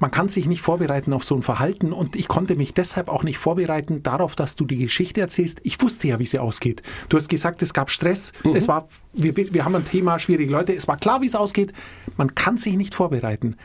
Man 0.00 0.10
kann 0.10 0.30
sich 0.30 0.46
nicht 0.46 0.62
vorbereiten 0.62 1.12
auf 1.12 1.24
so 1.24 1.36
ein 1.36 1.42
Verhalten 1.42 1.92
und 1.92 2.16
ich 2.16 2.26
konnte 2.26 2.56
mich 2.56 2.72
deshalb 2.72 3.08
auch 3.08 3.22
nicht 3.22 3.38
vorbereiten 3.38 4.02
darauf, 4.02 4.34
dass 4.34 4.56
du 4.56 4.64
die 4.64 4.78
Geschichte 4.78 5.20
erzählst. 5.20 5.60
Ich 5.62 5.80
wusste 5.82 6.08
ja, 6.08 6.18
wie 6.18 6.24
sie 6.26 6.38
ausgeht. 6.38 6.82
Du 7.10 7.18
hast 7.18 7.28
gesagt, 7.28 7.62
es 7.62 7.74
gab 7.74 7.90
Stress. 7.90 8.32
Es 8.54 8.66
war, 8.66 8.88
wir, 9.12 9.36
wir 9.36 9.64
haben 9.64 9.76
ein 9.76 9.84
Thema, 9.84 10.18
schwierige 10.18 10.52
Leute. 10.52 10.74
Es 10.74 10.88
war 10.88 10.96
klar, 10.96 11.20
wie 11.20 11.26
es 11.26 11.34
ausgeht. 11.34 11.74
Man 12.16 12.34
kann 12.34 12.56
sich 12.56 12.76
nicht 12.76 12.94
vorbereiten. 12.94 13.56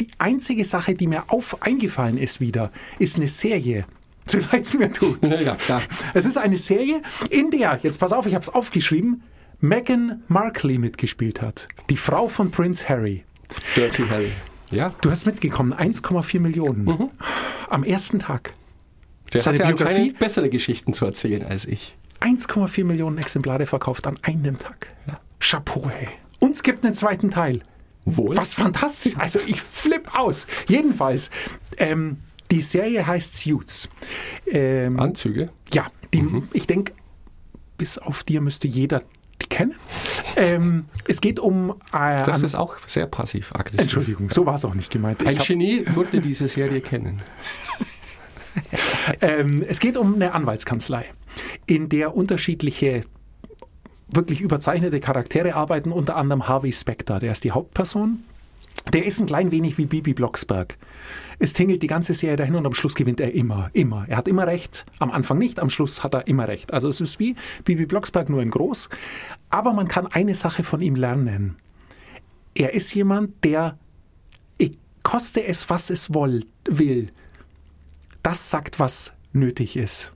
Die 0.00 0.08
einzige 0.18 0.64
Sache, 0.64 0.94
die 0.94 1.06
mir 1.06 1.24
auf 1.28 1.60
eingefallen 1.62 2.16
ist 2.16 2.40
wieder, 2.40 2.72
ist 2.98 3.16
eine 3.16 3.28
Serie. 3.28 3.86
So 4.24 4.38
leid 4.38 4.64
es 4.64 4.74
mir 4.74 4.90
tut. 4.90 5.26
ja, 5.26 5.40
ja 5.40 5.56
klar. 5.56 5.82
Es 6.14 6.26
ist 6.26 6.38
eine 6.38 6.56
Serie, 6.56 7.02
in 7.28 7.50
der, 7.50 7.80
jetzt 7.82 7.98
pass 7.98 8.12
auf, 8.12 8.24
ich 8.24 8.34
habe 8.34 8.42
es 8.42 8.48
aufgeschrieben, 8.48 9.24
Meghan 9.58 10.22
Markle 10.28 10.78
mitgespielt 10.78 11.42
hat. 11.42 11.66
Die 11.90 11.96
Frau 11.96 12.28
von 12.28 12.52
Prince 12.52 12.88
Harry. 12.88 13.24
Dirty 13.74 14.04
Harry. 14.08 14.30
Ja, 14.72 14.94
Du 15.00 15.10
hast 15.10 15.26
mitgekommen, 15.26 15.72
1,4 15.72 16.40
Millionen. 16.40 16.84
Mhm. 16.84 17.10
Am 17.68 17.84
ersten 17.84 18.18
Tag. 18.18 18.54
der 19.32 19.40
Seine 19.40 19.58
hatte 19.64 19.76
Biografie? 19.76 20.12
bessere 20.12 20.48
Geschichten 20.48 20.92
zu 20.94 21.04
erzählen 21.04 21.44
als 21.44 21.66
ich. 21.66 21.96
1,4 22.20 22.84
Millionen 22.84 23.18
Exemplare 23.18 23.66
verkauft 23.66 24.06
an 24.06 24.16
einem 24.22 24.58
Tag. 24.58 24.88
Chapeau, 25.40 25.88
hey. 25.90 26.08
Und 26.40 26.52
es 26.56 26.62
gibt 26.62 26.84
einen 26.84 26.94
zweiten 26.94 27.30
Teil. 27.30 27.60
Wohl? 28.04 28.36
Was 28.36 28.54
fantastisch. 28.54 29.14
Also 29.16 29.38
ich 29.46 29.60
flipp 29.60 30.18
aus. 30.18 30.46
Jedenfalls, 30.68 31.30
ähm, 31.78 32.18
die 32.50 32.60
Serie 32.60 33.06
heißt 33.06 33.36
Suits. 33.36 33.88
Ähm, 34.46 34.98
Anzüge? 34.98 35.50
Ja, 35.72 35.86
die, 36.12 36.24
ich 36.52 36.66
denke, 36.66 36.92
bis 37.78 37.98
auf 37.98 38.22
dir 38.24 38.40
müsste 38.40 38.68
jeder 38.68 39.02
kennen. 39.50 39.74
Ähm, 40.36 40.86
es 41.06 41.20
geht 41.20 41.38
um. 41.40 41.70
Äh, 41.92 42.24
Das 42.24 42.42
ist 42.42 42.54
auch 42.54 42.76
sehr 42.86 43.06
passiv-aggressiv. 43.06 43.80
Entschuldigung, 43.80 44.30
so 44.30 44.46
war 44.46 44.54
es 44.54 44.64
auch 44.64 44.74
nicht 44.74 44.90
gemeint. 44.90 45.26
Ein 45.26 45.38
Genie 45.38 45.84
würde 45.94 46.20
diese 46.20 46.48
Serie 46.48 46.80
kennen. 46.80 47.22
ähm, 49.20 49.64
es 49.66 49.80
geht 49.80 49.96
um 49.96 50.14
eine 50.14 50.32
Anwaltskanzlei, 50.32 51.06
in 51.66 51.88
der 51.88 52.14
unterschiedliche 52.14 53.02
wirklich 54.14 54.40
überzeichnete 54.40 55.00
Charaktere 55.00 55.54
arbeiten, 55.54 55.90
unter 55.90 56.16
anderem 56.16 56.48
Harvey 56.48 56.72
Specter, 56.72 57.18
der 57.18 57.32
ist 57.32 57.44
die 57.44 57.52
Hauptperson. 57.52 58.24
Der 58.92 59.06
ist 59.06 59.20
ein 59.20 59.26
klein 59.26 59.52
wenig 59.52 59.78
wie 59.78 59.86
Bibi 59.86 60.12
Blocksberg. 60.12 60.76
Es 61.42 61.54
tingelt 61.54 61.82
die 61.82 61.88
ganze 61.88 62.14
Serie 62.14 62.36
dahin 62.36 62.54
und 62.54 62.66
am 62.66 62.74
Schluss 62.74 62.94
gewinnt 62.94 63.20
er 63.20 63.34
immer, 63.34 63.68
immer. 63.72 64.06
Er 64.08 64.16
hat 64.16 64.28
immer 64.28 64.46
recht. 64.46 64.86
Am 65.00 65.10
Anfang 65.10 65.38
nicht, 65.38 65.58
am 65.58 65.70
Schluss 65.70 66.04
hat 66.04 66.14
er 66.14 66.28
immer 66.28 66.46
recht. 66.46 66.72
Also 66.72 66.88
es 66.88 67.00
ist 67.00 67.18
wie 67.18 67.34
Bibi 67.64 67.86
Blocksberg 67.86 68.28
nur 68.28 68.40
in 68.42 68.50
groß. 68.50 68.88
Aber 69.50 69.72
man 69.72 69.88
kann 69.88 70.06
eine 70.06 70.36
Sache 70.36 70.62
von 70.62 70.80
ihm 70.80 70.94
lernen. 70.94 71.56
Er 72.54 72.74
ist 72.74 72.94
jemand, 72.94 73.42
der, 73.42 73.76
koste 75.02 75.44
es, 75.44 75.68
was 75.68 75.90
es 75.90 76.12
will, 76.12 77.12
das 78.22 78.50
sagt, 78.50 78.78
was 78.78 79.12
nötig 79.32 79.76
ist. 79.76 80.12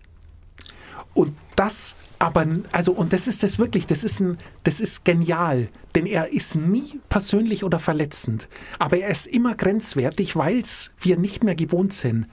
Und 1.17 1.35
das 1.57 1.97
aber, 2.19 2.47
also, 2.73 2.93
und 2.93 3.13
das 3.13 3.27
ist 3.27 3.43
das 3.43 3.59
wirklich, 3.59 3.87
das 3.87 4.05
ist 4.05 4.21
ein, 4.21 4.39
das 4.65 4.81
ist 4.81 5.05
genial, 5.05 5.69
denn 5.95 6.07
er 6.07 6.33
ist 6.33 6.55
nie 6.55 7.01
persönlich 7.09 7.65
oder 7.65 7.79
verletzend, 7.79 8.49
aber 8.79 8.99
er 8.99 9.09
ist 9.09 9.27
immer 9.27 9.55
grenzwertig, 9.55 10.37
weil 10.37 10.63
wir 11.01 11.17
nicht 11.17 11.45
mehr 11.45 11.55
gewohnt 11.55 11.93
sind. 11.93 12.27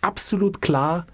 Absolut 0.00 0.60
klar 0.62 1.06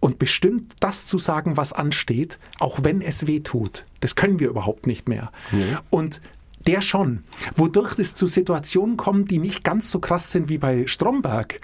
und 0.00 0.18
bestimmt 0.18 0.74
das 0.80 1.06
zu 1.06 1.18
sagen, 1.18 1.56
was 1.56 1.72
ansteht, 1.72 2.38
auch 2.58 2.80
wenn 2.82 3.02
es 3.02 3.26
weh 3.26 3.40
tut. 3.40 3.86
Das 4.00 4.16
können 4.16 4.40
wir 4.40 4.48
überhaupt 4.48 4.86
nicht 4.86 5.08
mehr. 5.08 5.30
Nee. 5.52 5.76
Und 5.90 6.20
der 6.66 6.82
schon. 6.82 7.24
Wodurch 7.54 7.98
es 7.98 8.14
zu 8.14 8.26
Situationen 8.26 8.96
kommt, 8.96 9.30
die 9.30 9.38
nicht 9.38 9.64
ganz 9.64 9.90
so 9.90 9.98
krass 9.98 10.30
sind 10.30 10.48
wie 10.48 10.58
bei 10.58 10.86
Stromberg 10.86 11.60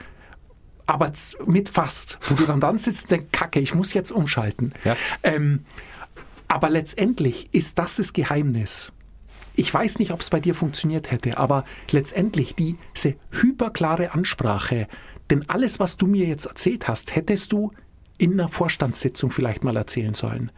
aber 0.87 1.13
mit 1.47 1.69
fast, 1.69 2.19
wo 2.29 2.35
du 2.35 2.47
dann, 2.47 2.61
dann 2.61 2.79
sitzt 2.79 3.05
und 3.05 3.11
denkst, 3.13 3.27
Kacke, 3.33 3.61
ich 3.61 3.75
muss 3.75 3.93
jetzt 3.93 4.13
umschalten. 4.13 4.73
Ja. 4.85 4.97
Ähm, 5.23 5.65
aber 6.49 6.71
letztendlich 6.71 7.49
ist 7.53 7.79
das 7.79 7.97
das 7.97 8.13
Geheimnis. 8.13 8.93
Ich 9.57 9.73
weiß 9.73 9.99
nicht, 9.99 10.13
ob 10.13 10.21
es 10.21 10.31
bei 10.31 10.39
dir 10.39 10.55
funktioniert 10.55 11.11
hätte, 11.11 11.39
aber 11.39 11.65
letztendlich 11.91 12.55
diese 12.55 13.15
hyperklare 13.33 14.13
Ansprache, 14.13 14.87
denn 15.31 15.49
alles, 15.49 15.81
was 15.81 15.97
du 15.97 16.07
mir 16.07 16.27
jetzt 16.27 16.47
erzählt 16.47 16.89
hast, 16.89 17.17
hättest 17.17 17.53
du 17.53 17.73
in 18.19 18.35
einer 18.35 18.49
Vorstandssitzung 18.49 19.31
vielleicht 19.31 19.65
mal 19.65 19.77
erzählen 19.77 20.15
sollen. 20.15 20.53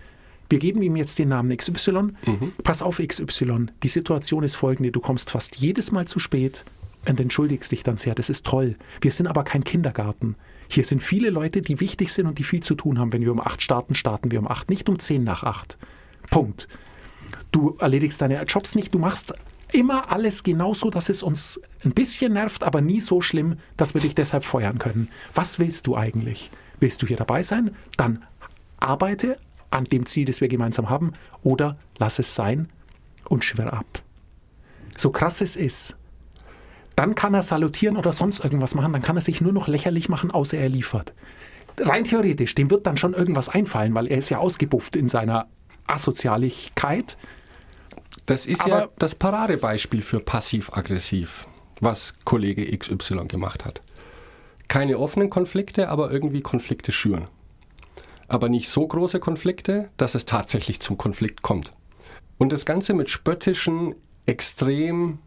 Wir 0.51 0.59
geben 0.59 0.83
ihm 0.83 0.97
jetzt 0.97 1.19
den 1.19 1.29
Namen 1.29 1.55
XY. 1.57 1.93
Mhm. 2.27 2.53
Pass 2.63 2.83
auf, 2.83 2.99
XY. 2.99 3.67
Die 3.83 3.89
Situation 3.89 4.43
ist 4.43 4.57
folgende: 4.57 4.91
Du 4.93 5.01
kommst 5.01 5.31
fast 5.31 5.57
jedes 5.57 5.93
Mal 5.93 6.07
zu 6.07 6.19
spät 6.19 6.65
und 7.07 7.21
entschuldigst 7.21 7.71
dich 7.73 7.83
dann 7.83 7.97
sehr. 7.97 8.15
Das 8.15 8.31
ist 8.31 8.45
toll. 8.47 8.77
Wir 9.01 9.13
sind 9.13 9.27
aber 9.27 9.45
kein 9.45 9.65
Kindergarten. 9.65 10.37
Hier 10.69 10.85
sind 10.85 11.03
viele 11.03 11.31
Leute, 11.31 11.63
die 11.63 11.81
wichtig 11.81 12.13
sind 12.13 12.27
und 12.27 12.39
die 12.39 12.45
viel 12.45 12.63
zu 12.63 12.75
tun 12.75 12.99
haben. 12.99 13.13
Wenn 13.13 13.23
wir 13.23 13.33
um 13.33 13.41
acht 13.41 13.63
starten, 13.63 13.95
starten 13.95 14.31
wir 14.31 14.39
um 14.39 14.49
acht, 14.49 14.69
nicht 14.69 14.89
um 14.89 14.99
zehn 14.99 15.25
nach 15.25 15.43
acht. 15.43 15.79
Punkt. 16.31 16.69
Du 17.53 17.77
erledigst 17.79 18.21
deine 18.21 18.43
Jobs 18.43 18.75
nicht, 18.75 18.95
du 18.95 18.99
machst 18.99 19.33
immer 19.73 20.11
alles 20.11 20.43
genauso, 20.43 20.91
dass 20.91 21.09
es 21.09 21.23
uns 21.23 21.61
ein 21.85 21.93
bisschen 21.93 22.35
nervt, 22.35 22.63
aber 22.63 22.81
nie 22.81 23.01
so 23.01 23.21
schlimm, 23.21 23.59
dass 23.77 23.95
wir 23.95 24.01
dich 24.01 24.15
deshalb 24.15 24.45
feuern 24.45 24.79
können. 24.79 25.09
Was 25.35 25.59
willst 25.59 25.87
du 25.87 25.97
eigentlich? 25.97 26.51
Willst 26.81 27.03
du 27.03 27.07
hier 27.07 27.17
dabei 27.17 27.43
sein? 27.43 27.75
Dann 27.97 28.25
arbeite 28.79 29.39
an 29.71 29.85
dem 29.85 30.07
Ziel, 30.07 30.25
das 30.25 30.41
wir 30.41 30.49
gemeinsam 30.49 30.89
haben, 30.89 31.13
oder 31.43 31.79
lass 31.99 32.19
es 32.19 32.35
sein 32.35 32.69
und 33.29 33.45
schwör 33.45 33.73
ab. 33.73 34.03
So 34.97 35.11
krass 35.11 35.41
es 35.41 35.57
ist, 35.57 35.97
dann 36.99 37.15
kann 37.15 37.33
er 37.33 37.45
salutieren 37.45 37.97
oder 37.97 38.13
sonst 38.13 38.43
irgendwas 38.43 38.75
machen, 38.75 38.93
dann 38.93 39.03
kann 39.03 39.17
er 39.17 39.21
sich 39.21 39.41
nur 39.41 39.53
noch 39.53 39.69
lächerlich 39.69 40.09
machen, 40.09 40.33
außer 40.33 40.59
er 40.59 40.69
liefert. 40.69 41.15
Rein 41.79 42.03
theoretisch, 42.03 42.57
dem 42.57 42.71
wird 42.71 42.89
dann 42.89 42.97
schon 42.97 43.15
irgendwas 43.15 43.49
einfallen, 43.49 43.95
weil 43.95 44.09
er 44.09 44.19
ist 44.19 44.31
ja 44.31 44.39
ausgebufft 44.39 44.97
in 44.97 45.07
seiner 45.07 45.47
Asozialigkeit. 45.87 47.17
Das 48.27 48.47
ist 48.47 48.63
Aber 48.63 48.81
ja 48.81 48.89
das 48.99 49.15
Paradebeispiel 49.15 50.03
für 50.03 50.19
passiv-aggressiv, 50.19 51.47
was 51.81 52.15
Kollege 52.25 52.77
XY 52.77 53.29
gemacht 53.29 53.65
hat. 53.65 53.81
Keine 54.67 54.99
offenen 54.99 55.31
Konflikte, 55.31 55.91
aber 55.91 56.11
irgendwie 56.11 56.41
Konflikte 56.41 56.91
schüren. 56.91 57.29
Aber 58.27 58.49
nicht 58.49 58.69
so 58.69 58.85
große 58.85 59.21
Konflikte, 59.21 59.91
dass 59.99 60.17
es 60.17 60.27
tatsächlich 60.27 60.81
zum 60.81 60.99
Konflikt 60.99 61.43
kommt. 61.43 61.75
Und 62.39 62.53
das 62.53 62.67
Ganze 62.67 62.93
mit 62.93 63.09
spöttischen, 63.09 63.95
extrem 64.27 65.21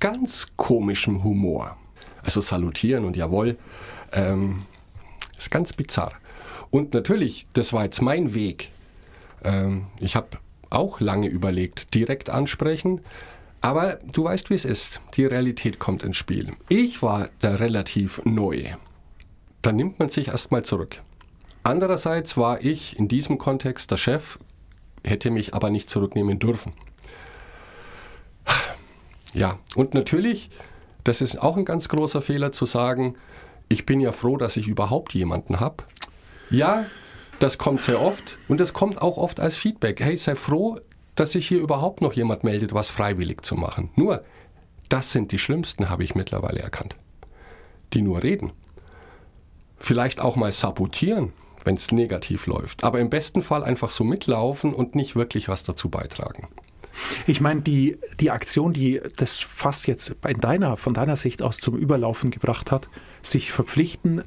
ganz 0.00 0.48
komischem 0.56 1.22
Humor. 1.22 1.76
Also 2.22 2.40
salutieren 2.40 3.04
und 3.04 3.16
jawohl, 3.16 3.56
ähm, 4.12 4.62
ist 5.38 5.50
ganz 5.50 5.72
bizarr. 5.72 6.12
Und 6.70 6.94
natürlich, 6.94 7.46
das 7.52 7.72
war 7.72 7.84
jetzt 7.84 8.02
mein 8.02 8.34
Weg. 8.34 8.70
Ähm, 9.42 9.86
ich 10.00 10.16
habe 10.16 10.28
auch 10.70 11.00
lange 11.00 11.28
überlegt, 11.28 11.94
direkt 11.94 12.30
ansprechen. 12.30 13.00
Aber 13.60 13.98
du 14.04 14.24
weißt, 14.24 14.50
wie 14.50 14.54
es 14.54 14.64
ist. 14.64 15.00
Die 15.16 15.26
Realität 15.26 15.78
kommt 15.78 16.02
ins 16.02 16.16
Spiel. 16.16 16.52
Ich 16.68 17.02
war 17.02 17.28
der 17.42 17.60
relativ 17.60 18.22
Neue. 18.24 18.76
Da 19.62 19.72
nimmt 19.72 19.98
man 19.98 20.08
sich 20.08 20.28
erstmal 20.28 20.64
zurück. 20.64 21.02
Andererseits 21.62 22.38
war 22.38 22.64
ich 22.64 22.98
in 22.98 23.08
diesem 23.08 23.36
Kontext 23.36 23.90
der 23.90 23.98
Chef, 23.98 24.38
hätte 25.04 25.30
mich 25.30 25.54
aber 25.54 25.68
nicht 25.68 25.90
zurücknehmen 25.90 26.38
dürfen. 26.38 26.72
Ja, 29.32 29.58
und 29.76 29.94
natürlich, 29.94 30.50
das 31.04 31.20
ist 31.20 31.40
auch 31.40 31.56
ein 31.56 31.64
ganz 31.64 31.88
großer 31.88 32.22
Fehler 32.22 32.52
zu 32.52 32.66
sagen, 32.66 33.16
ich 33.68 33.86
bin 33.86 34.00
ja 34.00 34.12
froh, 34.12 34.36
dass 34.36 34.56
ich 34.56 34.66
überhaupt 34.66 35.14
jemanden 35.14 35.60
habe. 35.60 35.84
Ja, 36.50 36.86
das 37.38 37.56
kommt 37.56 37.82
sehr 37.82 38.00
oft 38.02 38.38
und 38.48 38.60
das 38.60 38.72
kommt 38.72 39.00
auch 39.00 39.16
oft 39.16 39.40
als 39.40 39.56
Feedback. 39.56 40.00
Hey, 40.00 40.16
sei 40.16 40.34
froh, 40.34 40.80
dass 41.14 41.32
sich 41.32 41.46
hier 41.46 41.60
überhaupt 41.60 42.00
noch 42.00 42.12
jemand 42.12 42.44
meldet, 42.44 42.74
was 42.74 42.88
freiwillig 42.88 43.42
zu 43.42 43.54
machen. 43.54 43.90
Nur, 43.94 44.24
das 44.88 45.12
sind 45.12 45.32
die 45.32 45.38
Schlimmsten, 45.38 45.88
habe 45.88 46.02
ich 46.02 46.14
mittlerweile 46.14 46.60
erkannt. 46.60 46.96
Die 47.92 48.02
nur 48.02 48.22
reden. 48.22 48.52
Vielleicht 49.78 50.20
auch 50.20 50.36
mal 50.36 50.52
sabotieren, 50.52 51.32
wenn 51.64 51.76
es 51.76 51.92
negativ 51.92 52.46
läuft. 52.46 52.84
Aber 52.84 53.00
im 53.00 53.10
besten 53.10 53.40
Fall 53.40 53.64
einfach 53.64 53.90
so 53.90 54.04
mitlaufen 54.04 54.74
und 54.74 54.94
nicht 54.94 55.14
wirklich 55.16 55.48
was 55.48 55.62
dazu 55.62 55.88
beitragen. 55.88 56.48
Ich 57.26 57.40
meine, 57.40 57.62
die, 57.62 57.98
die 58.20 58.30
Aktion, 58.30 58.72
die 58.72 59.00
das 59.16 59.40
fast 59.40 59.86
jetzt 59.86 60.14
in 60.26 60.40
deiner, 60.40 60.76
von 60.76 60.94
deiner 60.94 61.16
Sicht 61.16 61.42
aus 61.42 61.58
zum 61.58 61.76
Überlaufen 61.76 62.30
gebracht 62.30 62.70
hat, 62.70 62.88
sich 63.22 63.52
verpflichten, 63.52 64.22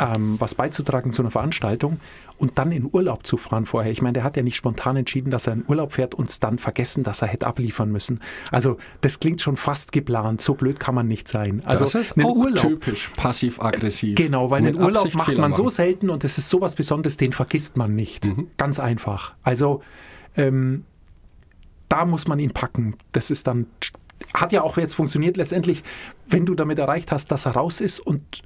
ähm, 0.00 0.36
was 0.38 0.54
beizutragen 0.54 1.12
zu 1.12 1.22
einer 1.22 1.30
Veranstaltung 1.30 2.00
und 2.36 2.58
dann 2.58 2.72
in 2.72 2.88
Urlaub 2.90 3.26
zu 3.26 3.36
fahren 3.36 3.64
vorher. 3.64 3.92
Ich 3.92 4.02
meine, 4.02 4.14
der 4.14 4.24
hat 4.24 4.36
ja 4.36 4.42
nicht 4.42 4.56
spontan 4.56 4.96
entschieden, 4.96 5.30
dass 5.30 5.46
er 5.46 5.52
in 5.52 5.64
Urlaub 5.68 5.92
fährt 5.92 6.14
und 6.14 6.42
dann 6.42 6.58
vergessen, 6.58 7.04
dass 7.04 7.22
er 7.22 7.28
hätte 7.28 7.46
abliefern 7.46 7.90
müssen. 7.92 8.20
Also 8.50 8.78
das 9.02 9.20
klingt 9.20 9.40
schon 9.40 9.56
fast 9.56 9.92
geplant. 9.92 10.40
So 10.40 10.54
blöd 10.54 10.80
kann 10.80 10.94
man 10.94 11.06
nicht 11.06 11.28
sein. 11.28 11.62
Also 11.64 11.84
das 11.84 11.94
ist 11.94 12.18
auch 12.18 12.34
Urlaub, 12.34 12.62
typisch 12.62 13.10
passiv-aggressiv. 13.16 14.16
Genau, 14.16 14.50
weil 14.50 14.66
einen 14.66 14.76
Urlaub 14.76 15.04
Absicht 15.04 15.16
macht 15.16 15.38
man 15.38 15.52
so 15.52 15.68
selten 15.68 16.10
und 16.10 16.24
es 16.24 16.38
ist 16.38 16.50
sowas 16.50 16.74
Besonderes, 16.74 17.16
den 17.16 17.32
vergisst 17.32 17.76
man 17.76 17.94
nicht. 17.94 18.24
Mhm. 18.24 18.48
Ganz 18.56 18.80
einfach. 18.80 19.34
Also 19.42 19.82
ähm, 20.36 20.84
da 21.88 22.04
muss 22.04 22.26
man 22.26 22.38
ihn 22.38 22.52
packen. 22.52 22.96
Das 23.12 23.30
ist 23.30 23.46
dann, 23.46 23.66
hat 24.32 24.52
ja 24.52 24.62
auch 24.62 24.76
jetzt 24.76 24.94
funktioniert 24.94 25.36
letztendlich, 25.36 25.82
wenn 26.28 26.46
du 26.46 26.54
damit 26.54 26.78
erreicht 26.78 27.12
hast, 27.12 27.30
dass 27.30 27.46
er 27.46 27.52
raus 27.52 27.80
ist 27.80 28.00
und 28.00 28.42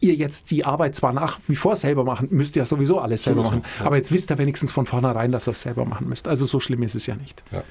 ihr 0.00 0.14
jetzt 0.14 0.50
die 0.50 0.64
Arbeit 0.64 0.96
zwar 0.96 1.12
nach 1.12 1.38
wie 1.46 1.56
vor 1.56 1.76
selber 1.76 2.04
machen, 2.04 2.28
müsst 2.30 2.56
ihr 2.56 2.62
ja 2.62 2.66
sowieso 2.66 2.98
alles 2.98 3.24
selber 3.24 3.42
machen, 3.42 3.62
ja. 3.78 3.86
aber 3.86 3.96
jetzt 3.96 4.12
wisst 4.12 4.30
ihr 4.30 4.38
wenigstens 4.38 4.72
von 4.72 4.86
vornherein, 4.86 5.30
dass 5.30 5.46
ihr 5.46 5.52
es 5.52 5.60
selber 5.60 5.84
machen 5.84 6.08
müsst. 6.08 6.26
Also 6.26 6.46
so 6.46 6.58
schlimm 6.58 6.82
ist 6.82 6.94
es 6.94 7.06
ja 7.06 7.16
nicht. 7.16 7.42
Ja. 7.52 7.62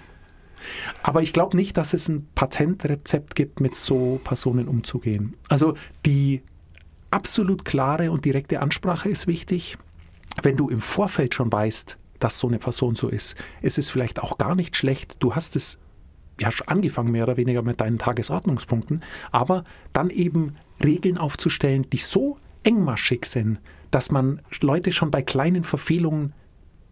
Aber 1.03 1.21
ich 1.21 1.33
glaube 1.33 1.55
nicht, 1.57 1.77
dass 1.77 1.93
es 1.93 2.07
ein 2.07 2.27
Patentrezept 2.35 3.35
gibt, 3.35 3.61
mit 3.61 3.75
so 3.75 4.19
Personen 4.23 4.67
umzugehen. 4.67 5.35
Also 5.47 5.75
die 6.05 6.43
absolut 7.11 7.65
klare 7.65 8.11
und 8.11 8.25
direkte 8.25 8.61
Ansprache 8.61 9.09
ist 9.09 9.27
wichtig. 9.27 9.77
Wenn 10.43 10.57
du 10.57 10.69
im 10.69 10.81
Vorfeld 10.81 11.33
schon 11.33 11.51
weißt, 11.51 11.97
dass 12.19 12.39
so 12.39 12.47
eine 12.47 12.59
Person 12.59 12.95
so 12.95 13.07
ist. 13.07 13.35
Es 13.61 13.77
ist 13.77 13.89
vielleicht 13.89 14.21
auch 14.21 14.37
gar 14.37 14.55
nicht 14.55 14.75
schlecht. 14.75 15.17
Du 15.19 15.35
hast 15.35 15.55
es 15.55 15.77
ja 16.39 16.51
schon 16.51 16.67
angefangen, 16.67 17.11
mehr 17.11 17.23
oder 17.23 17.37
weniger 17.37 17.61
mit 17.61 17.81
deinen 17.81 17.97
Tagesordnungspunkten, 17.97 19.01
aber 19.31 19.63
dann 19.93 20.09
eben 20.09 20.55
Regeln 20.83 21.17
aufzustellen, 21.17 21.89
die 21.89 21.97
so 21.97 22.37
engmaschig 22.63 23.25
sind, 23.25 23.59
dass 23.91 24.11
man 24.11 24.41
Leute 24.61 24.91
schon 24.91 25.11
bei 25.11 25.21
kleinen 25.21 25.63
Verfehlungen 25.63 26.33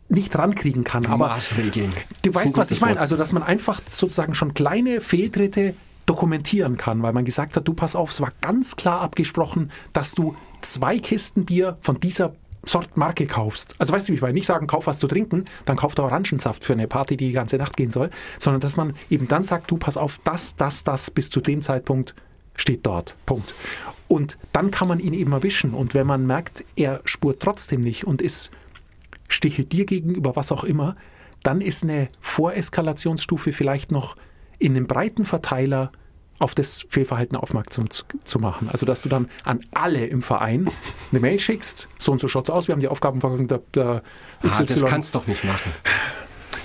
nicht 0.09 0.37
rankriegen 0.37 0.83
kann. 0.83 1.05
Aber 1.05 1.27
Maßregeln. 1.27 1.91
Du 2.21 2.33
weißt, 2.33 2.57
was 2.57 2.71
ich 2.71 2.81
meine. 2.81 2.99
Also, 2.99 3.17
dass 3.17 3.33
man 3.33 3.43
einfach 3.43 3.81
sozusagen 3.87 4.35
schon 4.35 4.53
kleine 4.53 5.01
Fehltritte 5.01 5.73
dokumentieren 6.05 6.77
kann, 6.77 7.03
weil 7.03 7.11
man 7.11 7.25
gesagt 7.25 7.57
hat, 7.57 7.67
du 7.67 7.73
pass 7.73 7.95
auf, 7.95 8.11
es 8.11 8.21
war 8.21 8.31
ganz 8.39 8.77
klar 8.77 9.01
abgesprochen, 9.01 9.71
dass 9.91 10.13
du 10.13 10.35
zwei 10.61 10.99
Kisten 10.99 11.45
Bier 11.45 11.77
von 11.81 11.99
dieser 11.99 12.33
Sort 12.67 12.97
Marke 12.97 13.27
kaufst. 13.27 13.75
Also 13.79 13.93
weißt 13.93 14.09
du, 14.09 14.13
ich 14.13 14.21
meine, 14.21 14.33
nicht 14.33 14.45
sagen, 14.45 14.67
kauf 14.67 14.87
was 14.87 14.99
zu 14.99 15.07
trinken, 15.07 15.45
dann 15.65 15.77
kauft 15.77 15.99
er 15.99 16.05
Orangensaft 16.05 16.63
für 16.63 16.73
eine 16.73 16.87
Party, 16.87 17.17
die 17.17 17.27
die 17.27 17.33
ganze 17.33 17.57
Nacht 17.57 17.77
gehen 17.77 17.89
soll, 17.89 18.09
sondern 18.39 18.61
dass 18.61 18.75
man 18.77 18.93
eben 19.09 19.27
dann 19.27 19.43
sagt, 19.43 19.71
du 19.71 19.77
pass 19.77 19.97
auf, 19.97 20.19
das, 20.23 20.55
das, 20.55 20.83
das 20.83 21.09
bis 21.11 21.29
zu 21.29 21.41
dem 21.41 21.61
Zeitpunkt 21.61 22.13
steht 22.55 22.85
dort. 22.85 23.15
Punkt. 23.25 23.53
Und 24.07 24.37
dann 24.53 24.71
kann 24.71 24.87
man 24.87 24.99
ihn 24.99 25.13
eben 25.13 25.31
erwischen. 25.31 25.73
Und 25.73 25.93
wenn 25.93 26.07
man 26.07 26.25
merkt, 26.25 26.63
er 26.75 27.01
spurt 27.05 27.39
trotzdem 27.41 27.81
nicht 27.81 28.05
und 28.05 28.21
ist 28.21 28.51
stichelt 29.27 29.71
dir 29.73 29.85
gegenüber, 29.85 30.35
was 30.35 30.51
auch 30.51 30.63
immer, 30.63 30.95
dann 31.43 31.61
ist 31.61 31.83
eine 31.83 32.09
Voreskalationsstufe 32.21 33.53
vielleicht 33.53 33.91
noch 33.91 34.15
in 34.59 34.75
einem 34.75 34.87
breiten 34.87 35.25
Verteiler 35.25 35.91
auf 36.39 36.55
das 36.55 36.85
Fehlverhalten 36.89 37.37
aufmerksam 37.37 37.89
zu, 37.89 38.03
zu 38.23 38.39
machen. 38.39 38.69
Also, 38.71 38.85
dass 38.85 39.01
du 39.01 39.09
dann 39.09 39.29
an 39.43 39.61
alle 39.73 40.05
im 40.05 40.21
Verein 40.21 40.69
eine 41.11 41.19
Mail 41.19 41.39
schickst, 41.39 41.87
so 41.97 42.11
und 42.11 42.21
so 42.21 42.27
schaut's 42.27 42.49
aus, 42.49 42.67
wir 42.67 42.73
haben 42.73 42.79
die 42.79 42.87
Aufgabenverordnung 42.87 43.47
der, 43.47 43.61
der 43.73 44.03
Ah, 44.43 44.63
das 44.63 44.85
kannst 44.85 45.15
du 45.15 45.19
doch 45.19 45.27
nicht 45.27 45.43
machen. 45.43 45.71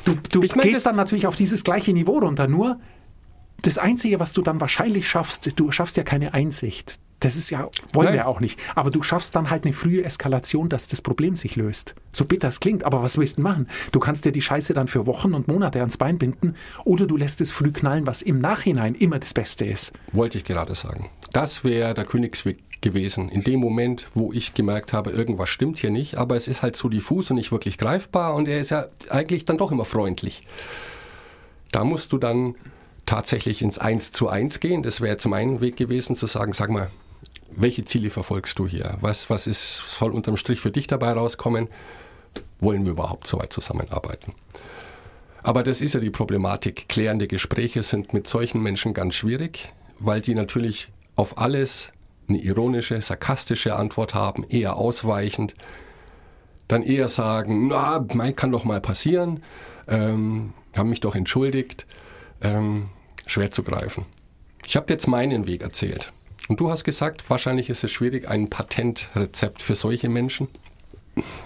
Du, 0.05 0.17
du 0.31 0.43
Ich 0.43 0.55
mein, 0.57 0.69
gehst 0.69 0.85
dann 0.85 0.97
natürlich 0.97 1.26
auf 1.26 1.37
dieses 1.37 1.64
gleiche 1.64 1.93
Niveau 1.93 2.19
runter, 2.19 2.49
nur 2.49 2.79
das 3.62 3.79
Einzige, 3.79 4.21
was 4.21 4.33
du 4.33 4.43
dann 4.43 4.61
wahrscheinlich 4.61 5.09
schaffst, 5.09 5.47
ist, 5.47 5.59
du 5.59 5.71
schaffst 5.71 5.97
ja 5.97 6.02
keine 6.02 6.35
Einsicht. 6.35 6.99
Das 7.23 7.37
ist 7.37 7.50
ja, 7.50 7.69
wollen 7.93 8.07
Nein. 8.07 8.14
wir 8.14 8.26
auch 8.26 8.41
nicht. 8.41 8.59
Aber 8.75 8.91
du 8.91 9.02
schaffst 9.05 9.37
dann 9.37 9.49
halt 9.49 9.64
eine 9.64 9.73
frühe 9.73 10.05
Eskalation, 10.05 10.69
dass 10.69 10.88
das 10.88 11.02
Problem 11.02 11.37
sich 11.37 11.55
löst. 11.55 11.95
So 12.11 12.25
bitter 12.25 12.49
es 12.49 12.59
klingt, 12.59 12.83
aber 12.83 13.00
was 13.02 13.17
willst 13.17 13.38
du 13.38 13.43
machen? 13.43 13.69
Du 13.93 14.00
kannst 14.00 14.25
dir 14.25 14.33
die 14.33 14.43
Scheiße 14.43 14.75
dann 14.75 14.88
für 14.88 15.07
Wochen 15.07 15.33
und 15.33 15.47
Monate 15.47 15.79
ans 15.79 15.97
Bein 15.97 16.19
binden 16.19 16.57
oder 16.85 17.07
du 17.07 17.17
lässt 17.17 17.41
es 17.41 17.52
früh 17.52 17.71
knallen, 17.71 18.09
was 18.09 18.23
im 18.23 18.38
Nachhinein 18.38 18.97
immer 18.97 19.21
das 19.21 19.35
Beste 19.35 19.64
ist. 19.64 19.93
Wollte 20.11 20.38
ich 20.38 20.45
gerade 20.45 20.75
sagen. 20.75 21.11
Das 21.33 21.62
wäre 21.62 21.95
der 21.95 22.05
Königsweg 22.05 22.59
gewesen. 22.81 23.29
In 23.29 23.45
dem 23.45 23.61
Moment, 23.61 24.09
wo 24.14 24.33
ich 24.33 24.52
gemerkt 24.52 24.93
habe, 24.93 25.11
irgendwas 25.11 25.49
stimmt 25.49 25.79
hier 25.79 25.91
nicht, 25.91 26.17
aber 26.17 26.35
es 26.35 26.49
ist 26.49 26.62
halt 26.62 26.75
so 26.75 26.88
diffus 26.88 27.31
und 27.31 27.37
nicht 27.37 27.52
wirklich 27.52 27.79
greifbar 27.79 28.35
und 28.35 28.49
er 28.49 28.59
ist 28.59 28.71
ja 28.71 28.87
eigentlich 29.11 29.45
dann 29.45 29.59
doch 29.59 29.71
immer 29.71 29.85
freundlich. 29.85 30.43
Da 31.71 31.85
musst 31.85 32.12
du 32.12 32.19
dann 32.19 32.57
tatsächlich 33.07 33.62
ins 33.62 33.79
Eins 33.79 34.11
zu 34.11 34.29
Eins 34.29 34.59
gehen. 34.59 34.83
Das 34.83 35.00
wäre 35.00 35.17
zum 35.19 35.33
einen 35.33 35.61
Weg 35.61 35.76
gewesen, 35.76 36.17
zu 36.17 36.26
sagen, 36.26 36.52
sag 36.52 36.71
mal, 36.71 36.88
welche 37.56 37.85
Ziele 37.85 38.11
verfolgst 38.11 38.59
du 38.59 38.66
hier? 38.66 38.97
Was, 39.00 39.30
was 39.30 39.47
ist, 39.47 39.99
soll 39.99 40.12
unterm 40.12 40.37
Strich 40.37 40.61
für 40.61 40.71
dich 40.71 40.87
dabei 40.87 41.12
rauskommen? 41.12 41.68
Wollen 42.61 42.85
wir 42.85 42.92
überhaupt 42.92 43.26
so 43.26 43.38
weit 43.38 43.52
zusammenarbeiten? 43.52 44.35
Aber 45.42 45.62
das 45.62 45.80
ist 45.80 45.94
ja 45.94 46.00
die 46.00 46.11
Problematik. 46.11 46.88
Klärende 46.88 47.26
Gespräche 47.26 47.82
sind 47.82 48.12
mit 48.12 48.28
solchen 48.28 48.62
Menschen 48.62 48.94
ganz 48.94 49.14
schwierig, 49.14 49.73
weil 49.99 50.21
die 50.21 50.35
natürlich 50.35 50.88
auf 51.16 51.38
alles 51.38 51.92
eine 52.28 52.38
ironische, 52.38 53.00
sarkastische 53.00 53.75
Antwort 53.75 54.14
haben, 54.14 54.44
eher 54.49 54.76
ausweichend, 54.76 55.54
dann 56.68 56.82
eher 56.82 57.09
sagen, 57.09 57.68
na, 57.68 58.04
mein 58.14 58.37
kann 58.37 58.52
doch 58.52 58.64
mal 58.64 58.80
passieren, 58.80 59.42
ähm, 59.88 60.54
haben 60.76 60.88
mich 60.88 61.00
doch 61.00 61.14
entschuldigt, 61.14 61.87
ähm, 62.40 62.88
schwer 63.26 63.50
zu 63.50 63.62
greifen. 63.62 64.06
Ich 64.64 64.76
habe 64.76 64.92
jetzt 64.92 65.09
meinen 65.09 65.47
Weg 65.47 65.62
erzählt. 65.62 66.12
Und 66.52 66.61
du 66.61 66.71
hast 66.71 66.85
gesagt, 66.85 67.30
wahrscheinlich 67.30 67.71
ist 67.71 67.82
es 67.82 67.90
schwierig, 67.90 68.28
ein 68.28 68.50
Patentrezept 68.50 69.62
für 69.62 69.75
solche 69.75 70.11
Menschen. 70.11 70.49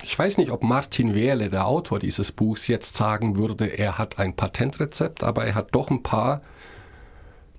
Ich 0.02 0.18
weiß 0.18 0.36
nicht, 0.36 0.50
ob 0.50 0.64
Martin 0.64 1.14
Wehrle, 1.14 1.48
der 1.48 1.68
Autor 1.68 2.00
dieses 2.00 2.32
Buchs, 2.32 2.66
jetzt 2.66 2.96
sagen 2.96 3.36
würde, 3.36 3.66
er 3.66 3.98
hat 3.98 4.18
ein 4.18 4.34
Patentrezept, 4.34 5.22
aber 5.22 5.44
er 5.44 5.54
hat 5.54 5.72
doch 5.76 5.90
ein 5.90 6.02
paar 6.02 6.42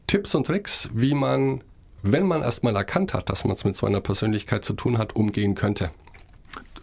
Tipps 0.07 0.35
und 0.35 0.47
Tricks, 0.47 0.89
wie 0.93 1.13
man, 1.13 1.63
wenn 2.01 2.27
man 2.27 2.41
erstmal 2.41 2.75
erkannt 2.75 3.13
hat, 3.13 3.29
dass 3.29 3.45
man 3.45 3.55
es 3.55 3.63
mit 3.63 3.77
so 3.77 3.87
einer 3.87 4.01
Persönlichkeit 4.01 4.65
zu 4.65 4.73
tun 4.73 4.97
hat, 4.97 5.15
umgehen 5.15 5.55
könnte. 5.55 5.91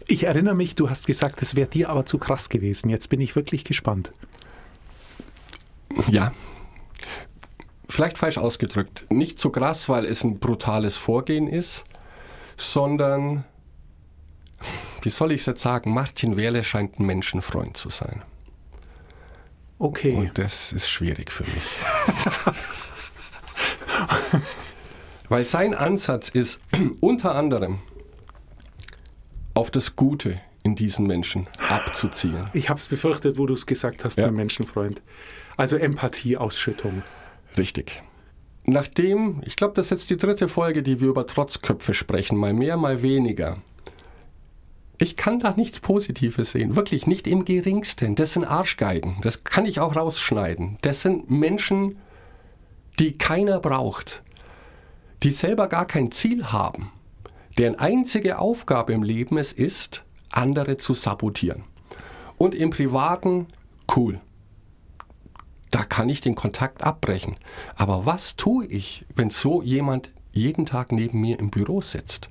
Ich 0.07 0.23
erinnere 0.23 0.55
mich, 0.55 0.73
du 0.73 0.89
hast 0.89 1.05
gesagt, 1.05 1.43
das 1.43 1.55
wäre 1.55 1.69
dir 1.69 1.89
aber 1.89 2.07
zu 2.07 2.17
krass 2.17 2.49
gewesen. 2.49 2.89
Jetzt 2.89 3.09
bin 3.09 3.21
ich 3.21 3.35
wirklich 3.35 3.65
gespannt. 3.65 4.13
Ja. 6.09 6.31
Vielleicht 7.89 8.17
falsch 8.17 8.37
ausgedrückt. 8.37 9.05
Nicht 9.09 9.39
so 9.39 9.49
krass, 9.49 9.89
weil 9.89 10.05
es 10.05 10.23
ein 10.23 10.39
brutales 10.39 10.95
Vorgehen 10.95 11.47
ist, 11.47 11.83
sondern, 12.57 13.43
wie 15.01 15.09
soll 15.09 15.31
ich 15.31 15.41
es 15.41 15.45
jetzt 15.47 15.61
sagen, 15.61 15.93
Martin 15.93 16.35
Wehrle 16.37 16.63
scheint 16.63 16.99
ein 16.99 17.05
Menschenfreund 17.05 17.77
zu 17.77 17.89
sein. 17.89 18.23
Okay. 19.77 20.15
Und 20.15 20.37
das 20.37 20.71
ist 20.73 20.89
schwierig 20.89 21.31
für 21.31 21.43
mich. 21.43 21.63
Weil 25.29 25.43
sein 25.45 25.73
Ansatz 25.73 26.29
ist 26.29 26.59
unter 27.01 27.35
anderem 27.35 27.79
auf 29.53 29.71
das 29.71 29.95
Gute 29.95 30.39
in 30.63 30.75
diesen 30.75 31.07
Menschen 31.07 31.47
abzuzielen. 31.69 32.49
Ich 32.53 32.69
habe 32.69 32.79
es 32.79 32.87
befürchtet, 32.87 33.37
wo 33.37 33.45
du 33.45 33.53
es 33.53 33.65
gesagt 33.65 34.03
hast, 34.03 34.17
Ja. 34.17 34.25
mein 34.27 34.35
Menschenfreund. 34.35 35.01
Also 35.57 35.77
Empathieausschüttung. 35.77 37.03
Richtig. 37.57 38.01
Nachdem, 38.65 39.41
ich 39.45 39.55
glaube, 39.55 39.73
das 39.75 39.87
ist 39.87 39.91
jetzt 39.91 40.09
die 40.09 40.17
dritte 40.17 40.47
Folge, 40.47 40.81
die 40.81 40.99
wir 40.99 41.09
über 41.09 41.27
Trotzköpfe 41.27 41.93
sprechen, 41.93 42.37
mal 42.37 42.53
mehr, 42.53 42.77
mal 42.77 43.01
weniger. 43.01 43.57
Ich 44.97 45.17
kann 45.17 45.39
da 45.39 45.53
nichts 45.55 45.81
Positives 45.81 46.51
sehen, 46.51 46.75
wirklich 46.75 47.05
nicht 47.05 47.27
im 47.27 47.45
geringsten. 47.45 48.15
Das 48.15 48.33
sind 48.33 48.45
Arschgeigen, 48.45 49.17
das 49.21 49.43
kann 49.43 49.65
ich 49.65 49.79
auch 49.79 49.95
rausschneiden. 49.95 50.77
Das 50.81 51.01
sind 51.01 51.29
Menschen, 51.29 51.97
die 52.99 53.17
keiner 53.17 53.59
braucht, 53.59 54.23
die 55.21 55.31
selber 55.31 55.67
gar 55.67 55.85
kein 55.85 56.11
Ziel 56.11 56.45
haben, 56.45 56.91
deren 57.57 57.75
einzige 57.75 58.39
Aufgabe 58.39 58.93
im 58.93 59.03
Leben 59.03 59.37
es 59.37 59.51
ist, 59.51 60.05
andere 60.31 60.77
zu 60.77 60.93
sabotieren. 60.93 61.63
Und 62.37 62.55
im 62.55 62.69
Privaten, 62.69 63.47
cool, 63.95 64.21
da 65.75 65.83
kann 65.83 66.07
ich 66.07 66.21
den 66.21 66.35
Kontakt 66.35 66.85
abbrechen. 66.85 67.35
Aber 67.75 68.05
was 68.05 68.37
tue 68.37 68.65
ich, 68.65 69.05
wenn 69.13 69.29
so 69.29 69.61
jemand 69.61 70.09
jeden 70.31 70.65
Tag 70.65 70.93
neben 70.93 71.19
mir 71.19 71.37
im 71.37 71.49
Büro 71.49 71.81
sitzt? 71.81 72.29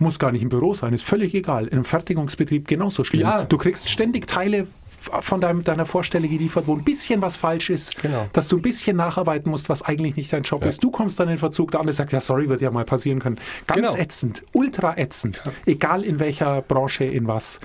Muss 0.00 0.18
gar 0.18 0.32
nicht 0.32 0.42
im 0.42 0.48
Büro 0.48 0.74
sein, 0.74 0.92
ist 0.92 1.04
völlig 1.04 1.32
egal. 1.34 1.66
In 1.68 1.74
einem 1.74 1.84
Fertigungsbetrieb 1.84 2.66
genauso 2.66 3.04
schlimm. 3.04 3.20
Ja. 3.22 3.44
Du 3.44 3.56
kriegst 3.56 3.88
ständig 3.88 4.26
Teile 4.26 4.66
von 4.98 5.40
deinem, 5.40 5.62
deiner 5.62 5.86
Vorstelle 5.86 6.26
geliefert, 6.26 6.66
wo 6.66 6.74
ein 6.74 6.82
bisschen 6.82 7.22
was 7.22 7.36
falsch 7.36 7.70
ist, 7.70 8.02
Genau. 8.02 8.26
dass 8.32 8.48
du 8.48 8.56
ein 8.56 8.62
bisschen 8.62 8.96
nacharbeiten 8.96 9.48
musst, 9.48 9.68
was 9.68 9.82
eigentlich 9.82 10.16
nicht 10.16 10.32
dein 10.32 10.42
Job 10.42 10.62
Ja. 10.62 10.68
ist. 10.70 10.82
Du 10.82 10.90
kommst 10.90 11.20
dann 11.20 11.28
in 11.28 11.38
Verzug, 11.38 11.70
der 11.70 11.78
andere 11.80 11.94
sagt, 11.94 12.10
ja, 12.12 12.20
sorry, 12.20 12.48
wird 12.48 12.62
ja 12.62 12.72
mal 12.72 12.84
passieren 12.84 13.20
können. 13.20 13.36
Ganz 13.68 13.90
Genau. 13.92 14.02
ätzend, 14.02 14.42
ultra 14.52 14.98
ätzend, 14.98 15.40
egal 15.66 16.02
in 16.02 16.18
welcher 16.18 16.62
Branche, 16.62 17.04
in 17.04 17.28
was. 17.28 17.60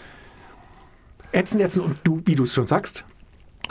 Ätzend, 1.31 1.61
ätzend 1.63 1.85
und 1.85 1.97
du, 2.03 2.21
wie 2.25 2.35
du 2.35 2.43
es 2.43 2.53
schon 2.53 2.67
sagst, 2.67 3.03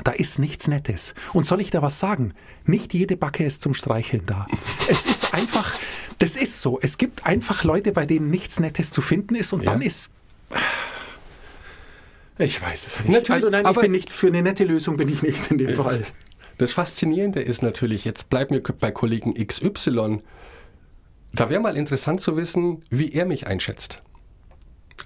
da 0.05 0.13
ist 0.13 0.39
nichts 0.39 0.69
Nettes. 0.69 1.15
Und 1.33 1.47
soll 1.47 1.61
ich 1.61 1.71
da 1.71 1.83
was 1.83 1.99
sagen? 1.99 2.33
Nicht 2.65 2.95
jede 2.95 3.17
Backe 3.17 3.45
ist 3.45 3.63
zum 3.63 3.75
Streicheln 3.75 4.25
da. 4.27 4.47
Es 4.89 5.07
ist 5.07 5.35
einfach, 5.35 5.79
das 6.19 6.37
ist 6.37 6.61
so. 6.63 6.79
Es 6.81 6.97
gibt 6.99 7.27
einfach 7.27 7.65
Leute, 7.65 7.93
bei 7.93 8.07
denen 8.07 8.31
nichts 8.31 8.61
Nettes 8.61 8.91
zu 8.91 9.03
finden 9.03 9.35
ist 9.35 9.53
und 9.53 9.63
Ja. 9.65 9.73
dann 9.73 9.83
ist. 9.83 10.11
Ich 12.39 12.61
weiß 12.61 12.87
es 12.87 13.01
nicht. 13.01 13.09
Natürlich, 13.11 13.31
also 13.31 13.51
nein, 13.51 13.63
ich 13.63 13.67
aber- 13.67 13.83
bin 13.83 13.93
nicht 13.93 14.11
für 14.11 14.29
eine 14.29 14.43
nette 14.43 14.65
Lösung 14.65 14.97
bin 14.97 15.09
ich 15.09 15.23
nicht 15.23 15.51
in 15.51 15.59
dem 15.59 15.75
Fall. 15.75 16.05
Das 16.59 16.73
Faszinierende 16.73 17.41
ist 17.41 17.63
natürlich, 17.63 18.05
jetzt 18.05 18.31
bleiben 18.31 18.55
wir 18.55 18.63
bei 18.63 18.91
Kollegen 18.91 19.35
XY, 19.35 20.19
da 21.33 21.49
wäre 21.51 21.61
mal 21.61 21.77
interessant 21.77 22.21
zu 22.21 22.37
wissen, 22.37 22.83
wie 22.91 23.13
er 23.13 23.25
mich 23.27 23.47
einschätzt. 23.47 24.03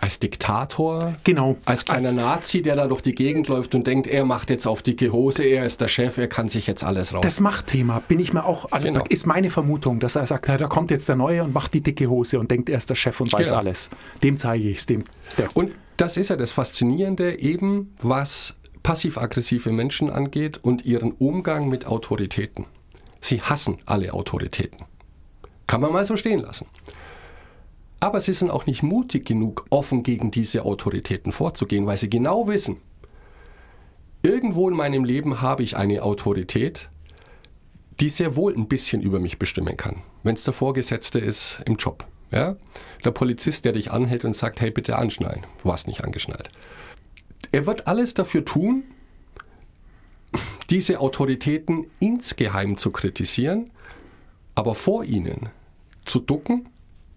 Als 0.05 0.19
Diktator? 0.19 1.15
Genau. 1.25 1.57
Als 1.65 1.87
kleiner 1.87 2.09
Als- 2.09 2.15
Nazi, 2.15 2.61
der 2.61 2.77
da 2.77 2.87
durch 2.87 3.01
die 3.01 3.15
Gegend 3.15 3.49
läuft 3.49 3.75
und 3.75 3.87
denkt, 3.87 4.07
er 4.07 4.27
macht 4.27 4.51
jetzt 4.51 4.67
auf 4.67 4.83
dicke 4.83 5.11
Hose, 5.13 5.45
er 5.45 5.65
ist 5.65 5.81
der 5.81 5.89
Chef, 5.89 6.19
er 6.19 6.29
kann 6.29 6.49
sich 6.49 6.67
jetzt 6.67 6.85
alles 6.85 7.15
raus. 7.15 7.23
Das 7.23 7.41
Machtthema 7.41 8.01
bin 8.07 8.21
ich 8.21 8.35
mir 8.35 8.45
auch, 8.45 8.71
also 8.71 8.87
Genau. 8.87 9.03
ist 9.09 9.25
meine 9.27 9.49
Vermutung, 9.49 10.01
dass 10.01 10.17
er 10.17 10.27
sagt, 10.27 10.47
da 10.47 10.67
kommt 10.67 10.91
jetzt 10.91 11.09
der 11.09 11.17
Neue 11.17 11.43
und 11.43 11.55
macht 11.55 11.73
die 11.73 11.81
dicke 11.81 12.07
Hose 12.11 12.39
und 12.39 12.51
denkt, 12.51 12.69
er 12.69 12.77
ist 12.77 12.91
der 12.91 12.97
Chef 12.97 13.19
und 13.19 13.33
weiß 13.33 13.49
Genau. 13.49 13.61
alles. 13.61 13.89
Dem 14.23 14.37
zeige 14.37 14.69
ich 14.69 14.77
es, 14.77 14.85
dem. 14.85 15.05
Der, 15.39 15.49
Und 15.57 15.73
das 15.97 16.19
ist 16.19 16.29
ja 16.29 16.37
das 16.37 16.53
Faszinierende, 16.53 17.39
eben 17.41 17.95
was 18.03 18.57
passiv-aggressive 18.83 19.73
Menschen 19.73 20.11
angeht 20.11 20.59
und 20.63 20.85
ihren 20.85 21.13
Umgang 21.13 21.71
mit 21.71 21.87
Autoritäten. 21.87 22.67
Sie 23.23 23.41
hassen 23.41 23.79
alle 23.87 24.13
Autoritäten. 24.13 24.85
Kann 25.67 25.81
man 25.81 25.95
mal 25.95 26.05
so 26.05 26.15
stehen 26.19 26.41
lassen. 26.41 26.67
Aber 28.05 28.21
sie 28.21 28.35
sind 28.35 28.51
auch 28.51 28.67
nicht 28.67 28.83
mutig 28.83 29.25
genug, 29.25 29.65
offen 29.71 30.03
gegen 30.03 30.31
diese 30.31 30.67
Autoritäten 30.67 31.33
vorzugehen, 31.33 31.87
weil 31.87 31.97
sie 31.97 32.11
genau 32.11 32.47
wissen, 32.47 32.77
irgendwo 34.23 34.69
in 34.69 34.77
meinem 34.77 35.05
Leben 35.05 35.41
habe 35.41 35.63
ich 35.63 35.79
eine 35.79 36.03
Autorität, 36.03 36.91
die 38.01 38.11
sehr 38.11 38.37
wohl 38.37 38.55
ein 38.55 38.69
bisschen 38.69 39.01
über 39.01 39.21
mich 39.21 39.39
bestimmen 39.39 39.79
kann, 39.79 40.03
wenn 40.23 40.35
es 40.35 40.45
der 40.45 40.53
Vorgesetzte 40.53 41.19
ist 41.19 41.63
im 41.65 41.77
Job. 41.77 42.07
Ja? 42.31 42.57
Der 43.07 43.11
Polizist, 43.11 43.65
der 43.65 43.73
dich 43.73 43.91
anhält 43.91 44.27
und 44.27 44.37
sagt, 44.37 44.61
hey, 44.61 44.71
bitte 44.71 44.97
anschnallen. 44.97 45.47
Du 45.63 45.71
warst 45.71 45.87
nicht 45.87 46.05
angeschnallt. 46.05 46.51
Er 47.53 47.65
wird 47.65 47.87
alles 47.87 48.13
dafür 48.13 48.45
tun, 48.45 48.85
diese 50.69 51.01
Autoritäten 51.01 51.87
insgeheim 52.01 52.77
zu 52.77 52.91
kritisieren, 52.91 53.71
aber 54.55 54.75
vor 54.75 55.05
ihnen 55.05 55.49
zu 56.05 56.21
ducken, 56.21 56.69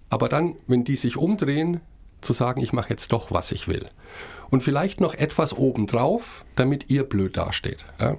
aber 0.09 0.29
dann, 0.29 0.55
wenn 0.67 0.83
die 0.83 0.95
sich 0.95 1.17
umdrehen, 1.17 1.81
zu 2.21 2.33
sagen, 2.33 2.61
ich 2.61 2.73
mache 2.73 2.89
jetzt 2.89 3.11
doch, 3.11 3.31
was 3.31 3.51
ich 3.51 3.67
will. 3.67 3.87
Und 4.49 4.63
vielleicht 4.63 5.01
noch 5.01 5.13
etwas 5.13 5.55
obendrauf, 5.55 6.45
damit 6.55 6.89
ihr 6.89 7.03
blöd 7.03 7.37
dasteht. 7.37 7.85
Ja? 7.99 8.17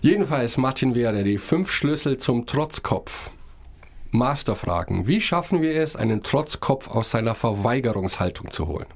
Jedenfalls, 0.00 0.56
Martin 0.56 0.94
Wehre, 0.94 1.24
die 1.24 1.38
fünf 1.38 1.70
Schlüssel 1.70 2.16
zum 2.16 2.46
Trotzkopf. 2.46 3.30
Masterfragen. 4.10 5.06
Wie 5.06 5.20
schaffen 5.20 5.62
wir 5.62 5.74
es, 5.76 5.96
einen 5.96 6.22
Trotzkopf 6.22 6.88
aus 6.88 7.10
seiner 7.10 7.34
Verweigerungshaltung 7.34 8.50
zu 8.50 8.68
holen? 8.68 8.86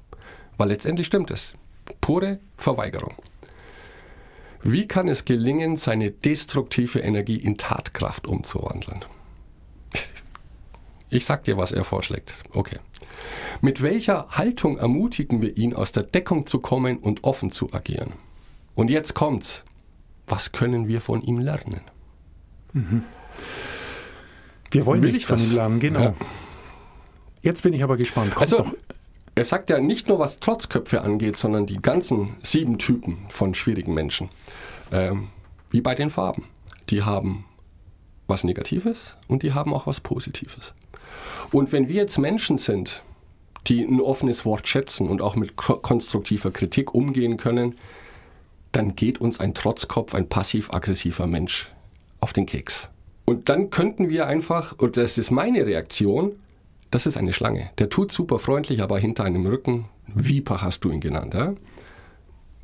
Weil 0.58 0.68
letztendlich 0.68 1.06
stimmt 1.06 1.30
es. 1.30 1.54
Pure 2.00 2.38
Verweigerung. 2.56 3.14
Wie 4.62 4.86
kann 4.86 5.08
es 5.08 5.24
gelingen, 5.24 5.76
seine 5.76 6.10
destruktive 6.10 6.98
Energie 6.98 7.36
in 7.36 7.56
Tatkraft 7.56 8.26
umzuwandeln? 8.26 9.04
Ich 11.08 11.24
sag 11.24 11.44
dir, 11.44 11.56
was 11.56 11.72
er 11.72 11.84
vorschlägt. 11.84 12.32
Okay. 12.52 12.78
Mit 13.60 13.82
welcher 13.82 14.28
Haltung 14.30 14.78
ermutigen 14.78 15.40
wir 15.40 15.56
ihn, 15.56 15.74
aus 15.74 15.92
der 15.92 16.02
Deckung 16.02 16.46
zu 16.46 16.58
kommen 16.58 16.98
und 16.98 17.24
offen 17.24 17.50
zu 17.50 17.72
agieren? 17.72 18.12
Und 18.74 18.90
jetzt 18.90 19.14
kommt's. 19.14 19.64
Was 20.26 20.50
können 20.50 20.88
wir 20.88 21.00
von 21.00 21.22
ihm 21.22 21.38
lernen? 21.38 21.80
Wir 24.70 24.84
wollen 24.86 25.02
Will 25.02 25.12
nichts 25.12 25.24
ich 25.24 25.28
von 25.28 25.38
ihm 25.38 25.54
lernen, 25.54 25.80
genau. 25.80 26.00
Ja. 26.00 26.14
Jetzt 27.42 27.62
bin 27.62 27.72
ich 27.72 27.82
aber 27.84 27.96
gespannt. 27.96 28.34
Kommt 28.34 28.42
Also, 28.42 28.58
doch. 28.58 28.74
er 29.36 29.44
sagt 29.44 29.70
ja 29.70 29.78
nicht 29.78 30.08
nur, 30.08 30.18
was 30.18 30.40
Trotzköpfe 30.40 31.00
angeht, 31.02 31.36
sondern 31.36 31.66
die 31.66 31.80
ganzen 31.80 32.34
sieben 32.42 32.78
Typen 32.78 33.18
von 33.28 33.54
schwierigen 33.54 33.94
Menschen. 33.94 34.28
Ähm, 34.90 35.28
wie 35.70 35.80
bei 35.80 35.94
den 35.94 36.10
Farben. 36.10 36.48
Die 36.90 37.02
haben 37.04 37.44
was 38.26 38.44
Negatives 38.44 39.16
und 39.28 39.42
die 39.42 39.52
haben 39.52 39.72
auch 39.72 39.86
was 39.86 40.00
Positives. 40.00 40.74
Und 41.52 41.72
wenn 41.72 41.88
wir 41.88 41.96
jetzt 41.96 42.18
Menschen 42.18 42.58
sind, 42.58 43.02
die 43.66 43.82
ein 43.82 44.00
offenes 44.00 44.44
Wort 44.44 44.68
schätzen 44.68 45.08
und 45.08 45.22
auch 45.22 45.36
mit 45.36 45.56
ko- 45.56 45.76
konstruktiver 45.76 46.50
Kritik 46.50 46.94
umgehen 46.94 47.36
können, 47.36 47.76
dann 48.72 48.94
geht 48.94 49.20
uns 49.20 49.40
ein 49.40 49.54
Trotzkopf, 49.54 50.14
ein 50.14 50.28
passiv-aggressiver 50.28 51.26
Mensch 51.26 51.70
auf 52.20 52.32
den 52.32 52.46
Keks. 52.46 52.90
Und 53.24 53.48
dann 53.48 53.70
könnten 53.70 54.08
wir 54.08 54.26
einfach, 54.26 54.78
und 54.78 54.96
das 54.96 55.18
ist 55.18 55.30
meine 55.30 55.66
Reaktion, 55.66 56.36
das 56.90 57.06
ist 57.06 57.16
eine 57.16 57.32
Schlange. 57.32 57.70
Der 57.78 57.88
tut 57.88 58.12
super 58.12 58.38
freundlich, 58.38 58.82
aber 58.82 58.98
hinter 58.98 59.24
einem 59.24 59.46
Rücken, 59.46 59.86
Viper 60.06 60.62
hast 60.62 60.84
du 60.84 60.90
ihn 60.90 61.00
genannt. 61.00 61.34
Ja? 61.34 61.54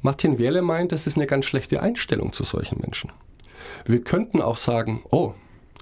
Martin 0.02 0.38
Wehrle 0.38 0.62
meint, 0.62 0.92
das 0.92 1.06
ist 1.06 1.16
eine 1.16 1.26
ganz 1.26 1.46
schlechte 1.46 1.82
Einstellung 1.82 2.32
zu 2.32 2.44
solchen 2.44 2.80
Menschen. 2.80 3.10
Wir 3.84 4.02
könnten 4.02 4.40
auch 4.40 4.56
sagen, 4.56 5.02
oh, 5.10 5.34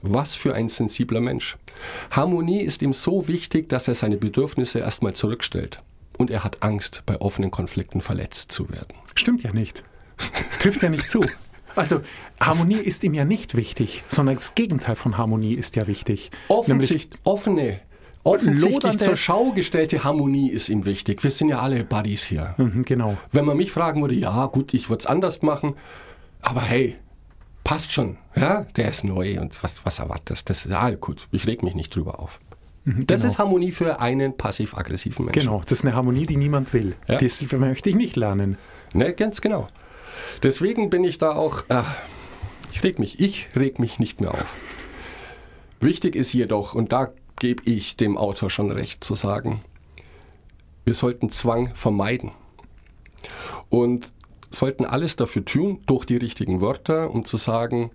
was 0.03 0.35
für 0.35 0.55
ein 0.55 0.69
sensibler 0.69 1.21
Mensch. 1.21 1.57
Harmonie 2.11 2.63
ist 2.63 2.83
ihm 2.83 2.93
so 2.93 3.29
wichtig, 3.29 3.69
dass 3.69 3.89
er 3.89 3.95
seine 3.95 4.17
Bedürfnisse 4.17 4.79
erstmal 4.79 5.15
zurückstellt. 5.15 5.83
Und 6.19 6.31
er 6.31 6.45
hat 6.45 6.63
Angst, 6.63 7.03
bei 7.07 7.21
offenen 7.21 7.51
Konflikten 7.51 8.01
verletzt 8.01 8.53
zu 8.53 8.69
werden. 8.69 8.95
Stimmt 9.15 9.43
ja 9.43 9.53
nicht. 9.53 9.83
Trifft 10.61 10.83
ja 10.83 10.91
nicht 10.91 11.09
zu. 11.09 11.25
Also 11.77 12.03
Harmonie 12.41 12.75
ist 12.75 13.05
ihm 13.05 13.15
ja 13.15 13.25
nicht 13.25 13.57
wichtig, 13.57 14.05
sondern 14.09 14.37
das 14.37 14.55
Gegenteil 14.55 14.97
von 14.97 15.17
Harmonie 15.17 15.55
ist 15.55 15.77
ja 15.77 15.87
wichtig. 15.87 16.31
Offensicht, 16.49 17.21
offene, 17.25 17.81
offensichtlich 18.25 18.99
zur 18.99 19.17
Schau 19.17 19.53
gestellte 19.53 20.05
Harmonie 20.05 20.51
ist 20.51 20.69
ihm 20.69 20.85
wichtig. 20.85 21.23
Wir 21.23 21.31
sind 21.31 21.49
ja 21.49 21.61
alle 21.61 21.85
Buddies 21.85 22.25
hier. 22.25 22.55
Mhm, 22.59 22.85
genau. 22.85 23.17
Wenn 23.33 23.45
man 23.45 23.57
mich 23.57 23.73
fragen 23.73 24.03
würde, 24.03 24.15
ja 24.15 24.47
gut, 24.47 24.75
ich 24.75 24.91
würde 24.91 25.01
es 25.01 25.07
anders 25.07 25.43
machen, 25.43 25.75
aber 26.43 26.61
hey, 26.61 26.97
passt 27.71 27.93
schon, 27.93 28.17
ja, 28.35 28.67
der 28.75 28.89
ist 28.89 29.05
neu 29.05 29.41
und 29.41 29.63
was, 29.63 29.87
was 29.87 30.01
erwartest 30.01 30.51
das? 30.51 30.65
Ja, 30.65 30.91
gut, 30.91 31.29
ich 31.31 31.47
reg 31.47 31.63
mich 31.63 31.77
nicht 31.77 31.95
drüber 31.95 32.19
auf. 32.19 32.41
Das 32.85 33.21
genau. 33.21 33.33
ist 33.33 33.39
Harmonie 33.39 33.71
für 33.71 34.01
einen 34.01 34.37
passiv-aggressiven 34.37 35.27
Menschen. 35.27 35.43
Genau, 35.43 35.61
das 35.61 35.71
ist 35.71 35.85
eine 35.85 35.95
Harmonie, 35.95 36.27
die 36.27 36.37
niemand 36.37 36.73
will. 36.73 36.97
Ja. 37.07 37.19
Das 37.19 37.41
möchte 37.53 37.89
ich 37.89 37.95
nicht 37.95 38.17
lernen. 38.17 38.59
Ne, 38.93 39.13
ganz 39.13 39.41
genau. 39.41 39.69
Deswegen 40.43 40.91
bin 40.91 41.05
ich 41.05 41.19
da 41.19 41.37
auch, 41.37 41.63
ach, 41.69 41.97
ich 42.73 42.83
reg 42.83 42.99
mich, 42.99 43.21
ich 43.21 43.51
reg 43.55 43.79
mich 43.79 44.01
nicht 44.01 44.21
mehr 44.21 44.33
auf. 44.33 44.57
Wichtig 45.79 46.17
ist 46.17 46.33
jedoch, 46.33 46.75
und 46.75 46.91
da 46.91 47.13
gebe 47.39 47.63
ich 47.71 47.97
dem 47.97 48.19
Autor 48.19 48.51
schon 48.51 48.73
recht 48.73 49.05
zu 49.05 49.15
sagen, 49.15 49.63
wir 50.85 50.95
sollten 50.95 51.31
Zwang 51.31 51.73
vermeiden 51.77 52.33
und 53.69 54.13
sollten 54.51 54.85
alles 54.85 55.17
dafür 55.17 55.45
tun, 55.45 55.81
durch 55.87 56.05
die 56.05 56.17
richtigen 56.17 56.61
Wörter, 56.61 57.11
um 57.11 57.25
zu 57.25 57.37
sagen, 57.37 57.93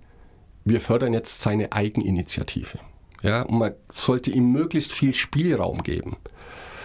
wir 0.63 0.81
fördern 0.81 1.13
jetzt 1.13 1.41
seine 1.41 1.71
Eigeninitiative. 1.71 2.79
Ja, 3.21 3.43
und 3.43 3.59
man 3.59 3.73
sollte 3.89 4.31
ihm 4.31 4.51
möglichst 4.51 4.91
viel 4.93 5.13
Spielraum 5.13 5.83
geben. 5.83 6.17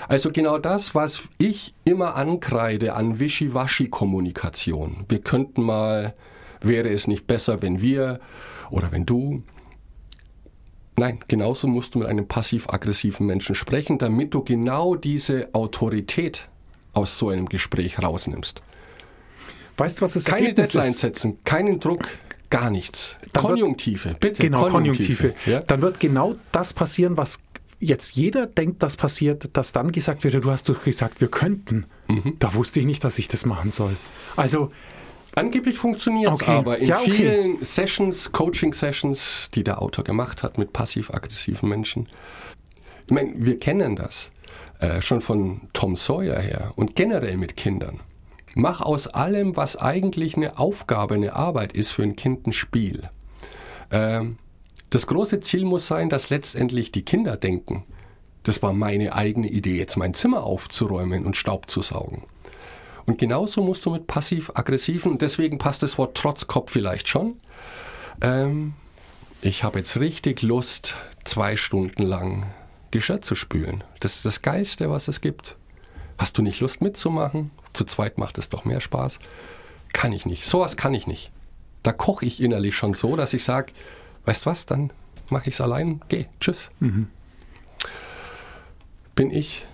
Also 0.09 0.31
genau 0.33 0.59
das, 0.59 0.95
was 0.95 1.23
ich 1.39 1.75
immer 1.85 2.17
ankreide 2.17 2.95
an 2.95 3.21
Wischiwaschi-Kommunikation. 3.21 5.05
Wir 5.09 5.21
könnten 5.21 5.63
mal, 5.63 6.15
wäre 6.61 6.89
es 6.91 7.07
nicht 7.07 7.27
besser, 7.27 7.63
wenn 7.63 7.81
wir 7.81 8.21
oder 8.71 8.91
wenn 8.91 9.07
du. 9.07 9.43
Nein, 10.97 11.21
genauso 11.29 11.69
musst 11.69 11.95
du 11.95 12.01
mit 12.01 12.09
einem 12.09 12.27
passiv-aggressiven 12.27 13.25
Menschen 13.25 13.55
sprechen, 13.55 13.99
damit 13.99 14.35
du 14.35 14.43
genau 14.43 14.97
diese 14.97 15.49
Autorität 15.55 16.49
aus 16.93 17.17
so 17.17 17.29
einem 17.29 17.49
Gespräch 17.49 18.03
rausnimmst. 18.03 18.63
Weißt 19.81 19.99
du, 19.99 20.03
was 20.03 20.13
das 20.13 20.25
Keine 20.27 20.43
Ergebnis 20.49 20.69
Deadline 20.73 20.91
ist? 20.93 20.99
setzen, 20.99 21.39
keinen 21.45 21.81
Druck, 21.81 22.07
gar 22.51 22.71
nichts. 22.71 23.17
Dann 23.33 23.43
wird- 23.45 23.53
Konjunktive, 23.53 24.15
bitte. 24.21 24.43
Genau, 24.43 24.69
Konjunktive. 24.69 25.35
Ja? 25.47 25.61
Dann 25.61 25.81
wird 25.83 25.99
genau 26.01 26.35
das 26.53 26.73
passieren, 26.75 27.17
was 27.17 27.41
jetzt 27.79 28.15
jeder 28.15 28.47
denkt, 28.47 28.83
das 28.83 28.97
passiert, 28.99 29.49
dass 29.55 29.73
dann 29.73 29.91
gesagt 29.91 30.23
wird, 30.23 30.45
du 30.45 30.51
hast 30.51 30.69
doch 30.69 30.83
gesagt, 30.85 31.21
wir 31.23 31.29
könnten. 31.29 31.87
Mhm. 32.09 32.37
Da 32.39 32.53
wusste 32.55 32.79
ich 32.79 32.85
nicht, 32.87 33.03
dass 33.05 33.19
ich 33.19 33.29
das 33.29 33.47
machen 33.47 33.71
soll. 33.71 33.97
Also, 34.37 34.71
Angeblich 35.37 35.79
funktioniert 35.79 36.33
es 36.35 36.43
Okay. 36.43 36.51
aber 36.51 36.79
in 36.79 36.89
Ja, 36.89 36.99
okay. 36.99 37.13
vielen 37.13 37.65
Sessions, 37.65 38.33
Coaching-Sessions, 38.33 39.49
die 39.55 39.63
der 39.63 39.81
Autor 39.81 40.03
gemacht 40.05 40.43
hat 40.43 40.59
mit 40.59 40.73
passiv-aggressiven 40.73 41.69
Menschen. 41.69 42.09
Ich 43.07 43.13
meine, 43.15 43.33
wir 43.37 43.59
kennen 43.61 43.95
das 43.95 44.33
äh, 44.81 45.01
schon 45.01 45.21
von 45.21 45.69
Tom 45.73 45.95
Sawyer 45.95 46.41
her 46.41 46.73
und 46.75 46.97
generell 46.97 47.37
mit 47.37 47.57
Kindern. 47.57 48.01
Mach 48.55 48.81
aus 48.81 49.07
allem, 49.07 49.57
was 49.57 49.77
eigentlich 49.77 50.37
eine 50.37 50.59
Aufgabe, 50.59 51.15
eine 51.15 51.35
Arbeit 51.35 51.73
ist, 51.73 51.93
für 51.93 52.03
ein 52.03 52.17
Kind 52.17 52.47
ein 52.47 52.53
Spiel. 52.53 53.09
Ähm, 53.91 54.37
das 54.91 55.07
große 55.07 55.41
Ziel 55.41 55.65
muss 55.65 55.87
sein, 55.87 56.11
dass 56.11 56.31
letztendlich 56.31 56.91
die 56.91 57.05
Kinder 57.05 57.37
denken, 57.37 57.85
das 58.43 58.63
war 58.63 58.73
meine 58.73 59.15
eigene 59.15 59.49
Idee, 59.49 59.77
jetzt 59.77 59.97
mein 59.97 60.15
Zimmer 60.15 60.43
aufzuräumen 60.43 61.25
und 61.25 61.37
Staub 61.37 61.71
zu 61.71 61.83
saugen. 61.83 62.25
Und 63.07 63.19
genauso 63.19 63.63
musst 63.63 63.87
du 63.87 63.91
mit 63.91 64.07
passiv-aggressiven, 64.07 65.19
deswegen 65.19 65.59
passt 65.59 65.83
das 65.83 65.99
Wort 65.99 66.17
Trotzkopf 66.17 66.73
vielleicht 66.73 67.09
schon. 67.09 67.37
Ähm, 68.21 68.75
ich 69.43 69.65
habe 69.65 69.79
jetzt 69.79 69.99
richtig 69.99 70.43
Lust, 70.43 70.97
zwei 71.25 71.57
Stunden 71.57 72.03
lang 72.03 72.53
Geschirr 72.91 73.23
zu 73.23 73.35
spülen. 73.35 73.85
Das 74.01 74.17
ist 74.17 74.25
das 74.25 74.43
Geilste, 74.43 74.91
was 74.91 75.09
es 75.09 75.21
gibt. 75.21 75.57
Hast 76.19 76.37
du 76.37 76.43
nicht 76.43 76.61
Lust 76.61 76.83
mitzumachen? 76.83 77.51
Zu 77.73 77.85
zweit 77.85 78.19
macht 78.19 78.39
es 78.39 78.49
doch 78.49 78.65
mehr 78.65 78.81
Spaß. 78.81 79.19
Kann 79.93 80.13
ich 80.13 80.27
nicht. 80.27 80.45
Sowas 80.45 80.77
kann 80.77 80.95
ich 80.95 81.07
nicht. 81.07 81.31
Da 81.83 81.93
koche 81.93 82.27
ich 82.27 82.43
innerlich 82.43 82.77
schon 82.77 82.95
so, 82.95 83.17
dass 83.17 83.33
ich 83.33 83.45
sage, 83.45 83.73
weißt 84.27 84.47
was, 84.47 84.67
dann 84.67 84.93
mache 85.31 85.49
ich 85.49 85.55
es 85.55 85.61
allein. 85.61 86.01
Geh, 86.09 86.27
tschüss. 86.41 86.71
Bin 89.15 89.31
ich? 89.31 89.65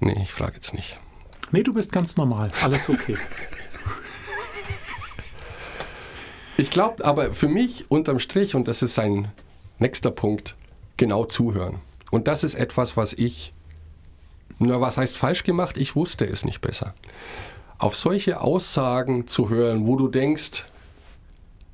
Nee, 0.00 0.18
ich 0.22 0.32
frage 0.32 0.54
jetzt 0.56 0.74
nicht. 0.74 0.98
nee, 1.50 1.62
du 1.62 1.72
bist 1.74 1.92
ganz 1.92 2.16
normal. 2.16 2.50
Alles 2.62 2.88
okay. 2.88 3.16
Ich 6.56 6.70
glaube 6.70 7.04
aber 7.04 7.32
für 7.34 7.48
mich 7.48 7.90
unterm 7.90 8.18
Strich, 8.20 8.54
und 8.54 8.68
das 8.68 8.82
ist 8.82 8.94
sein 8.94 9.28
nächster 9.78 10.10
Punkt, 10.10 10.54
genau 10.96 11.24
zuhören. 11.24 11.80
Und 12.10 12.28
das 12.28 12.44
ist 12.44 12.54
etwas, 12.54 12.96
was 12.96 13.12
ich, 13.12 13.52
na, 14.58 14.80
was 14.80 14.96
heißt 14.96 15.16
falsch 15.16 15.44
gemacht? 15.44 15.76
Ich 15.76 15.96
wusste 15.96 16.26
es 16.26 16.44
nicht 16.44 16.60
besser. 16.60 16.94
Auf 17.78 17.96
solche 17.96 18.40
Aussagen 18.40 19.26
zu 19.26 19.48
hören, 19.48 19.86
wo 19.86 19.96
du 19.96 20.08
denkst, 20.08 20.64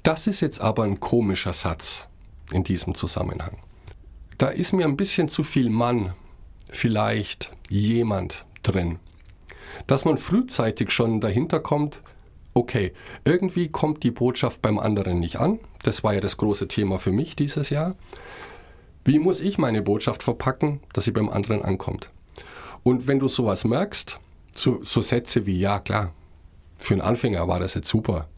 das 0.03 0.27
ist 0.27 0.41
jetzt 0.41 0.61
aber 0.61 0.85
ein 0.85 1.01
komischer 1.01 1.53
Satz 1.53 2.09
in 2.53 2.65
diesem 2.65 2.95
Zusammenhang. 2.95 3.59
Da 4.39 4.49
ist 4.49 4.73
mir 4.73 4.87
ein 4.87 4.97
bisschen 4.97 5.29
zu 5.29 5.45
viel 5.45 5.69
Mann, 5.69 6.15
vielleicht 6.71 7.51
jemand 7.69 8.47
drin. 8.63 8.99
Dass 9.87 10.05
man 10.05 10.17
frühzeitig 10.17 10.91
schon 10.91 11.21
dahinter 11.21 11.61
kommt, 11.61 12.03
okay, 12.55 12.93
irgendwie 13.25 13.69
kommt 13.69 14.03
die 14.03 14.11
Botschaft 14.11 14.63
beim 14.63 14.79
anderen 14.79 15.21
nicht 15.21 15.37
an. 15.37 15.61
Das 15.83 16.03
war 16.03 16.15
ja 16.15 16.21
das 16.21 16.39
große 16.39 16.69
Thema 16.69 16.99
für 16.99 17.13
mich 17.13 17.37
dieses 17.37 17.71
Jahr. 17.71 17.95
Wie 19.05 19.19
muss 19.19 19.41
ich 19.41 19.59
meine 19.59 19.83
Botschaft 19.83 20.23
verpacken, 20.23 20.81
dass 20.93 21.05
sie 21.05 21.13
beim 21.13 21.29
anderen 21.29 21.63
ankommt? 21.63 22.11
Und 22.83 23.07
wenn 23.07 23.19
du 23.19 23.29
sowas 23.29 23.65
merkst, 23.65 24.19
so, 24.55 24.83
so 24.83 25.01
Sätze 25.01 25.47
wie, 25.47 25.59
ja 25.59 25.79
klar, 25.81 26.13
für 26.79 26.95
einen 26.95 27.03
Anfänger 27.03 27.47
war 27.47 27.61
das 27.61 27.75
jetzt 27.75 27.89
super. 27.89 28.29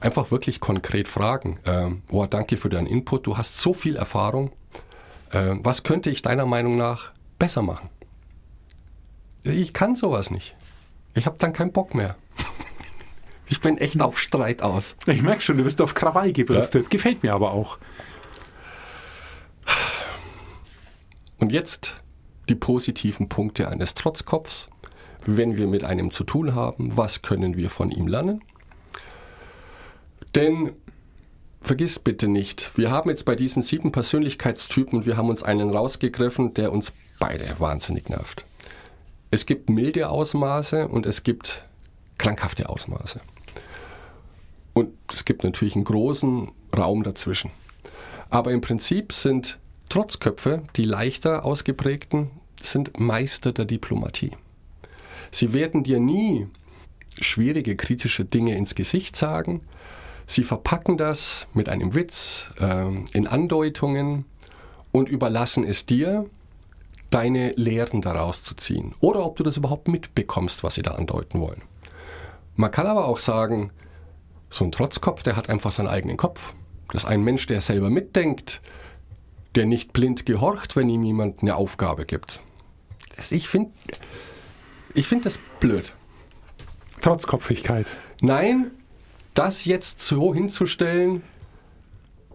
Einfach 0.00 0.30
wirklich 0.30 0.60
konkret 0.60 1.08
fragen. 1.08 1.58
Ähm, 1.64 2.02
oh, 2.10 2.26
danke 2.26 2.56
für 2.56 2.68
deinen 2.68 2.86
Input, 2.86 3.26
du 3.26 3.38
hast 3.38 3.56
so 3.58 3.72
viel 3.72 3.96
Erfahrung. 3.96 4.52
Ähm, 5.32 5.60
was 5.64 5.82
könnte 5.82 6.10
ich 6.10 6.22
deiner 6.22 6.46
Meinung 6.46 6.76
nach 6.76 7.12
besser 7.38 7.62
machen? 7.62 7.88
Ich 9.42 9.72
kann 9.72 9.94
sowas 9.94 10.30
nicht. 10.30 10.56
Ich 11.14 11.26
habe 11.26 11.38
dann 11.38 11.52
keinen 11.52 11.72
Bock 11.72 11.94
mehr. 11.94 12.16
Ich 13.48 13.60
bin 13.60 13.78
echt 13.78 14.02
auf 14.02 14.18
Streit 14.18 14.60
aus. 14.60 14.96
Ich 15.06 15.22
merke 15.22 15.40
schon, 15.40 15.56
du 15.56 15.62
bist 15.62 15.80
auf 15.80 15.94
Krawall 15.94 16.32
gebürstet. 16.32 16.90
Gefällt 16.90 17.22
mir 17.22 17.32
aber 17.32 17.52
auch. 17.52 17.78
Und 21.38 21.52
jetzt 21.52 22.02
die 22.48 22.54
positiven 22.54 23.28
Punkte 23.28 23.68
eines 23.68 23.94
Trotzkopfs. 23.94 24.70
Wenn 25.24 25.56
wir 25.56 25.66
mit 25.66 25.84
einem 25.84 26.10
zu 26.10 26.24
tun 26.24 26.54
haben, 26.54 26.96
was 26.96 27.22
können 27.22 27.56
wir 27.56 27.70
von 27.70 27.90
ihm 27.90 28.06
lernen? 28.06 28.42
Denn 30.34 30.72
vergiss 31.60 31.98
bitte 31.98 32.28
nicht, 32.28 32.76
wir 32.78 32.90
haben 32.90 33.10
jetzt 33.10 33.24
bei 33.24 33.34
diesen 33.34 33.62
sieben 33.62 33.90
Persönlichkeitstypen, 33.90 35.04
wir 35.04 35.16
haben 35.16 35.28
uns 35.28 35.42
einen 35.42 35.70
rausgegriffen, 35.70 36.54
der 36.54 36.70
uns 36.70 36.92
beide 37.18 37.44
wahnsinnig 37.58 38.08
nervt. 38.08 38.44
Es 39.30 39.46
gibt 39.46 39.68
milde 39.68 40.08
Ausmaße 40.08 40.86
und 40.86 41.06
es 41.06 41.24
gibt 41.24 41.64
krankhafte 42.18 42.68
Ausmaße. 42.68 43.20
Und 44.74 44.92
es 45.10 45.24
gibt 45.24 45.42
natürlich 45.42 45.74
einen 45.74 45.84
großen 45.84 46.52
Raum 46.76 47.02
dazwischen. 47.02 47.50
Aber 48.30 48.52
im 48.52 48.60
Prinzip 48.60 49.12
sind 49.12 49.58
Trotzköpfe, 49.88 50.62
die 50.76 50.84
leichter 50.84 51.44
ausgeprägten, 51.44 52.30
sind 52.60 52.98
Meister 52.98 53.52
der 53.52 53.64
Diplomatie. 53.64 54.32
Sie 55.30 55.52
werden 55.52 55.84
dir 55.84 56.00
nie 56.00 56.46
schwierige, 57.20 57.76
kritische 57.76 58.24
Dinge 58.24 58.56
ins 58.56 58.74
Gesicht 58.74 59.16
sagen. 59.16 59.62
Sie 60.26 60.42
verpacken 60.42 60.98
das 60.98 61.46
mit 61.54 61.68
einem 61.68 61.94
Witz, 61.94 62.50
äh, 62.60 62.86
in 63.12 63.26
Andeutungen 63.26 64.24
und 64.92 65.08
überlassen 65.08 65.64
es 65.64 65.86
dir, 65.86 66.26
deine 67.10 67.52
Lehren 67.52 68.02
daraus 68.02 68.42
zu 68.42 68.56
ziehen. 68.56 68.94
Oder 69.00 69.24
ob 69.24 69.36
du 69.36 69.44
das 69.44 69.56
überhaupt 69.56 69.88
mitbekommst, 69.88 70.64
was 70.64 70.74
sie 70.74 70.82
da 70.82 70.92
andeuten 70.92 71.40
wollen. 71.40 71.62
Man 72.56 72.70
kann 72.70 72.86
aber 72.86 73.06
auch 73.06 73.18
sagen, 73.18 73.70
so 74.50 74.64
ein 74.64 74.72
Trotzkopf, 74.72 75.22
der 75.22 75.36
hat 75.36 75.48
einfach 75.48 75.72
seinen 75.72 75.88
eigenen 75.88 76.16
Kopf. 76.16 76.54
Das 76.92 77.04
ist 77.04 77.08
ein 77.08 77.22
Mensch, 77.22 77.46
der 77.46 77.60
selber 77.60 77.90
mitdenkt, 77.90 78.60
der 79.56 79.66
nicht 79.66 79.92
blind 79.92 80.26
gehorcht, 80.26 80.76
wenn 80.76 80.88
ihm 80.88 81.02
jemand 81.02 81.42
eine 81.42 81.56
Aufgabe 81.56 82.04
gibt. 82.04 82.40
Das, 83.16 83.32
ich 83.32 83.48
finde 83.48 83.72
ich 84.94 85.06
find 85.06 85.26
das 85.26 85.38
blöd. 85.60 85.92
Trotzkopfigkeit. 87.02 87.96
Nein, 88.20 88.70
das 89.34 89.64
jetzt 89.64 90.00
so 90.00 90.34
hinzustellen, 90.34 91.22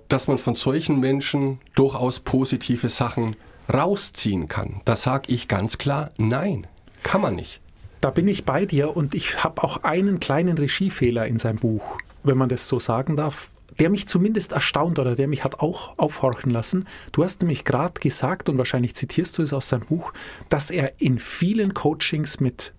dass 0.07 0.27
man 0.27 0.37
von 0.37 0.55
solchen 0.55 0.99
Menschen 0.99 1.59
durchaus 1.75 2.19
positive 2.19 2.89
Sachen 2.89 3.35
rausziehen 3.73 4.47
kann, 4.47 4.81
da 4.85 4.95
sage 4.95 5.31
ich 5.31 5.47
ganz 5.47 5.77
klar, 5.77 6.11
nein, 6.17 6.67
kann 7.03 7.21
man 7.21 7.35
nicht. 7.35 7.61
Da 8.01 8.09
bin 8.09 8.27
ich 8.27 8.45
bei 8.45 8.65
dir 8.65 8.95
und 8.95 9.15
ich 9.15 9.43
habe 9.43 9.63
auch 9.63 9.83
einen 9.83 10.19
kleinen 10.19 10.57
Regiefehler 10.57 11.27
in 11.27 11.39
seinem 11.39 11.59
Buch, 11.59 11.97
wenn 12.23 12.37
man 12.37 12.49
das 12.49 12.67
so 12.67 12.79
sagen 12.79 13.15
darf, 13.15 13.49
der 13.81 13.89
mich 13.89 14.07
zumindest 14.07 14.51
erstaunt 14.51 14.99
oder 14.99 15.15
der 15.15 15.27
mich 15.27 15.43
hat 15.43 15.59
auch 15.59 15.97
aufhorchen 15.97 16.51
lassen. 16.51 16.85
Du 17.13 17.23
hast 17.23 17.41
nämlich 17.41 17.65
gerade 17.65 17.99
gesagt, 17.99 18.47
und 18.47 18.59
wahrscheinlich 18.59 18.93
zitierst 18.93 19.39
du 19.39 19.41
es 19.41 19.53
aus 19.53 19.69
seinem 19.69 19.87
Buch, 19.87 20.13
dass 20.49 20.69
er 20.69 21.01
in 21.01 21.17
vielen 21.17 21.73
Coachings 21.73 22.39
mit 22.39 22.73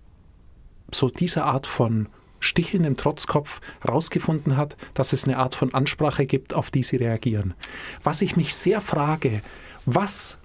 so 0.95 1.09
dieser 1.09 1.43
Art 1.43 1.67
von 1.67 2.07
stichelndem 2.39 2.95
Trotzkopf 2.95 3.59
herausgefunden 3.81 4.55
hat, 4.55 4.77
dass 4.93 5.11
es 5.11 5.25
eine 5.25 5.39
Art 5.39 5.55
von 5.55 5.73
Ansprache 5.73 6.25
gibt, 6.25 6.53
auf 6.53 6.71
die 6.71 6.83
sie 6.83 6.95
reagieren. 6.95 7.53
Was 8.01 8.21
ich 8.21 8.37
mich 8.37 8.55
sehr 8.55 8.79
frage, 8.79 9.41
was 9.85 10.39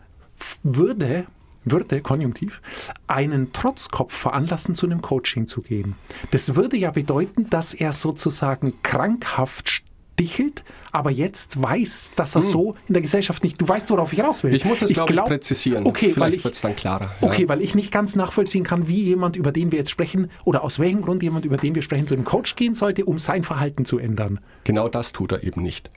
würde, 0.65 1.27
würde, 1.65 2.01
konjunktiv, 2.01 2.63
einen 3.07 3.53
Trotzkopf 3.53 4.13
veranlassen, 4.13 4.75
zu 4.75 4.87
einem 4.87 5.03
Coaching 5.03 5.47
zu 5.47 5.63
gehen. 5.63 5.95
Das 6.33 6.57
würde 6.57 6.77
ja 6.77 6.91
bedeuten, 6.91 7.49
dass 7.49 7.75
er 7.75 7.93
sozusagen 7.93 8.83
krankhaft 8.83 9.85
stichelt, 10.19 10.65
aber 10.91 11.11
jetzt 11.11 11.63
weiß, 11.63 12.13
dass 12.17 12.35
er 12.35 12.43
hm. 12.43 12.49
so 12.49 12.77
in 12.89 12.95
der 12.95 13.03
Gesellschaft 13.03 13.45
nicht. 13.45 13.61
Du 13.61 13.69
weißt, 13.69 13.89
worauf 13.91 14.13
ich 14.13 14.21
raus 14.21 14.43
will. 14.43 14.53
Ich 14.53 14.65
muss 14.65 14.83
es, 14.83 14.93
glaube 14.93 15.13
ich, 15.13 15.21
präzisieren. 15.21 15.87
Okay, 15.87 16.11
Vielleicht 16.13 16.43
wird 16.43 16.55
es 16.55 16.61
dann 16.61 16.75
klarer. 16.75 17.11
Okay, 17.21 17.43
ja. 17.43 17.49
weil 17.49 17.63
ich 17.63 17.75
nicht 17.77 17.93
ganz 17.93 18.17
nachvollziehen 18.17 18.65
kann, 18.65 18.89
wie 18.89 19.03
jemand, 19.03 19.37
über 19.37 19.53
den 19.53 19.71
wir 19.71 19.79
jetzt 19.79 19.91
sprechen, 19.91 20.31
oder 20.45 20.65
aus 20.65 20.81
welchem 20.81 21.03
Grund 21.03 21.23
jemand, 21.23 21.45
über 21.45 21.57
den 21.57 21.75
wir 21.75 21.83
sprechen, 21.83 22.07
zu 22.07 22.15
einem 22.15 22.25
Coach 22.25 22.57
gehen 22.57 22.75
sollte, 22.75 23.05
um 23.05 23.19
sein 23.19 23.45
Verhalten 23.45 23.85
zu 23.85 23.99
ändern. 23.99 24.41
Genau 24.65 24.89
das 24.89 25.13
tut 25.13 25.33
er 25.33 25.45
eben 25.45 25.63
nicht. 25.63 25.89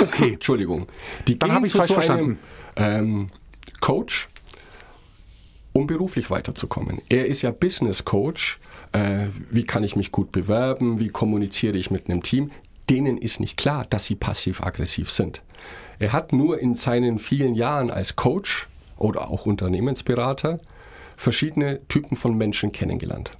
Okay. 0.00 0.32
Entschuldigung. 0.34 0.86
Die 1.26 1.38
dann 1.38 1.52
habe 1.52 1.66
ich 1.66 1.72
es 1.72 1.78
falsch 1.78 1.88
so 1.88 1.94
verstanden. 1.94 2.38
Einem, 2.74 3.04
ähm, 3.04 3.28
Coach, 3.80 4.28
um 5.72 5.86
beruflich 5.86 6.30
weiterzukommen. 6.30 7.00
Er 7.08 7.26
ist 7.26 7.40
ja 7.42 7.50
Business 7.50 8.04
Coach. 8.04 8.58
Äh, 8.92 9.28
wie 9.50 9.64
kann 9.64 9.84
ich 9.84 9.96
mich 9.96 10.12
gut 10.12 10.32
bewerben? 10.32 10.98
Wie 10.98 11.08
kommuniziere 11.08 11.78
ich 11.78 11.90
mit 11.90 12.10
einem 12.10 12.22
Team? 12.22 12.50
Denen 12.90 13.16
ist 13.16 13.40
nicht 13.40 13.56
klar, 13.56 13.86
dass 13.88 14.06
sie 14.06 14.16
passiv-aggressiv 14.16 15.10
sind. 15.10 15.42
Er 15.98 16.12
hat 16.12 16.32
nur 16.32 16.58
in 16.58 16.74
seinen 16.74 17.18
vielen 17.18 17.54
Jahren 17.54 17.90
als 17.90 18.16
Coach 18.16 18.68
oder 18.96 19.30
auch 19.30 19.46
Unternehmensberater 19.46 20.58
verschiedene 21.16 21.86
Typen 21.88 22.16
von 22.16 22.36
Menschen 22.36 22.72
kennengelernt. 22.72 23.32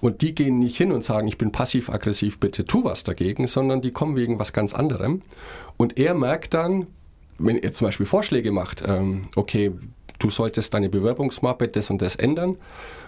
Und 0.00 0.22
die 0.22 0.34
gehen 0.34 0.58
nicht 0.58 0.76
hin 0.76 0.92
und 0.92 1.04
sagen, 1.04 1.26
ich 1.26 1.38
bin 1.38 1.50
passiv-aggressiv, 1.50 2.38
bitte 2.38 2.64
tu 2.64 2.84
was 2.84 3.04
dagegen, 3.04 3.46
sondern 3.46 3.82
die 3.82 3.90
kommen 3.90 4.16
wegen 4.16 4.38
was 4.38 4.52
ganz 4.52 4.74
anderem. 4.74 5.22
Und 5.76 5.98
er 5.98 6.14
merkt 6.14 6.54
dann, 6.54 6.86
wenn 7.38 7.58
er 7.58 7.72
zum 7.72 7.88
Beispiel 7.88 8.06
Vorschläge 8.06 8.52
macht, 8.52 8.84
ähm, 8.86 9.28
okay, 9.34 9.72
du 10.18 10.30
solltest 10.30 10.74
deine 10.74 10.88
Bewerbungsmappe 10.88 11.68
das 11.68 11.90
und 11.90 12.02
das 12.02 12.16
ändern 12.16 12.56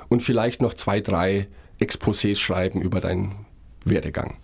und 0.09 0.23
vielleicht 0.23 0.63
noch 0.63 0.75
zwei, 0.75 1.01
drei 1.01 1.49
Exposés 1.81 2.37
schreiben 2.37 2.81
über 2.81 3.01
deinen 3.01 3.47
Werdegang. 3.85 4.37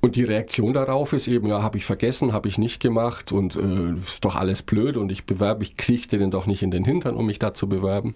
Und 0.00 0.14
die 0.14 0.24
Reaktion 0.24 0.74
darauf 0.74 1.12
ist 1.12 1.26
eben, 1.26 1.48
ja, 1.48 1.62
habe 1.62 1.76
ich 1.76 1.84
vergessen, 1.84 2.32
habe 2.32 2.48
ich 2.48 2.56
nicht 2.56 2.80
gemacht 2.80 3.32
und 3.32 3.56
äh, 3.56 3.94
ist 3.94 4.24
doch 4.24 4.36
alles 4.36 4.62
blöd 4.62 4.96
und 4.96 5.10
ich 5.10 5.24
bewerbe, 5.24 5.64
ich 5.64 5.76
kriege 5.76 6.06
den 6.06 6.30
doch 6.30 6.46
nicht 6.46 6.62
in 6.62 6.70
den 6.70 6.84
Hintern, 6.84 7.16
um 7.16 7.26
mich 7.26 7.40
da 7.40 7.52
zu 7.52 7.68
bewerben. 7.68 8.14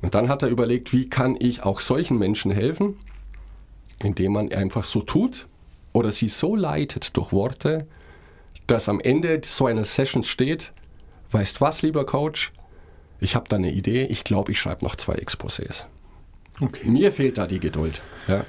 Und 0.00 0.14
dann 0.14 0.28
hat 0.28 0.42
er 0.42 0.48
überlegt, 0.48 0.92
wie 0.92 1.08
kann 1.08 1.36
ich 1.38 1.62
auch 1.62 1.80
solchen 1.80 2.18
Menschen 2.18 2.50
helfen, 2.50 2.96
indem 4.00 4.32
man 4.32 4.52
einfach 4.52 4.82
so 4.82 5.02
tut 5.02 5.46
oder 5.92 6.10
sie 6.10 6.28
so 6.28 6.56
leitet 6.56 7.16
durch 7.16 7.32
Worte, 7.32 7.86
dass 8.66 8.88
am 8.88 8.98
Ende 8.98 9.40
so 9.44 9.66
einer 9.66 9.84
Session 9.84 10.24
steht, 10.24 10.72
weißt 11.30 11.60
was, 11.60 11.82
lieber 11.82 12.04
Coach, 12.04 12.52
ich 13.20 13.36
habe 13.36 13.48
da 13.48 13.54
eine 13.54 13.70
Idee, 13.70 14.04
ich 14.06 14.24
glaube, 14.24 14.50
ich 14.50 14.58
schreibe 14.58 14.84
noch 14.84 14.96
zwei 14.96 15.14
Exposés. 15.14 15.86
Okay. 16.60 16.88
Mir 16.88 17.12
fehlt 17.12 17.38
da 17.38 17.46
die 17.46 17.60
Geduld. 17.60 18.02
Ja. 18.26 18.44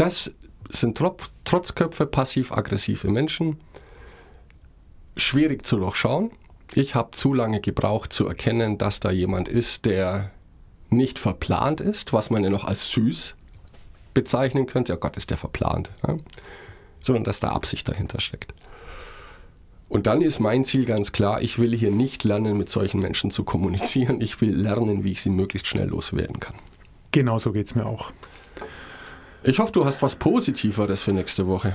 Das 0.00 0.32
sind 0.70 0.96
Trotzköpfe, 1.44 2.06
passiv-aggressive 2.06 3.10
Menschen. 3.10 3.58
Schwierig 5.14 5.66
zu 5.66 5.76
durchschauen. 5.76 6.30
Ich 6.72 6.94
habe 6.94 7.10
zu 7.10 7.34
lange 7.34 7.60
gebraucht 7.60 8.10
zu 8.10 8.26
erkennen, 8.26 8.78
dass 8.78 9.00
da 9.00 9.10
jemand 9.10 9.50
ist, 9.50 9.84
der 9.84 10.30
nicht 10.88 11.18
verplant 11.18 11.82
ist, 11.82 12.14
was 12.14 12.30
man 12.30 12.42
ja 12.42 12.48
noch 12.48 12.64
als 12.64 12.90
süß 12.92 13.36
bezeichnen 14.14 14.64
könnte. 14.64 14.94
Ja 14.94 14.98
Gott, 14.98 15.18
ist 15.18 15.28
der 15.28 15.36
verplant. 15.36 15.90
Ja? 16.08 16.16
Sondern 17.02 17.24
dass 17.24 17.40
da 17.40 17.50
Absicht 17.50 17.86
dahinter 17.86 18.20
steckt. 18.20 18.54
Und 19.90 20.06
dann 20.06 20.22
ist 20.22 20.40
mein 20.40 20.64
Ziel 20.64 20.86
ganz 20.86 21.12
klar, 21.12 21.42
ich 21.42 21.58
will 21.58 21.76
hier 21.76 21.90
nicht 21.90 22.24
lernen, 22.24 22.56
mit 22.56 22.70
solchen 22.70 23.00
Menschen 23.00 23.30
zu 23.30 23.44
kommunizieren. 23.44 24.22
Ich 24.22 24.40
will 24.40 24.56
lernen, 24.56 25.04
wie 25.04 25.12
ich 25.12 25.20
sie 25.20 25.28
möglichst 25.28 25.66
schnell 25.66 25.88
loswerden 25.88 26.40
kann. 26.40 26.54
Genau 27.12 27.38
so 27.38 27.52
geht 27.52 27.66
es 27.66 27.74
mir 27.74 27.84
auch. 27.84 28.12
Ich 29.42 29.58
hoffe, 29.58 29.72
du 29.72 29.84
hast 29.84 30.02
was 30.02 30.16
Positiveres 30.16 31.02
für 31.02 31.12
nächste 31.12 31.46
Woche. 31.46 31.74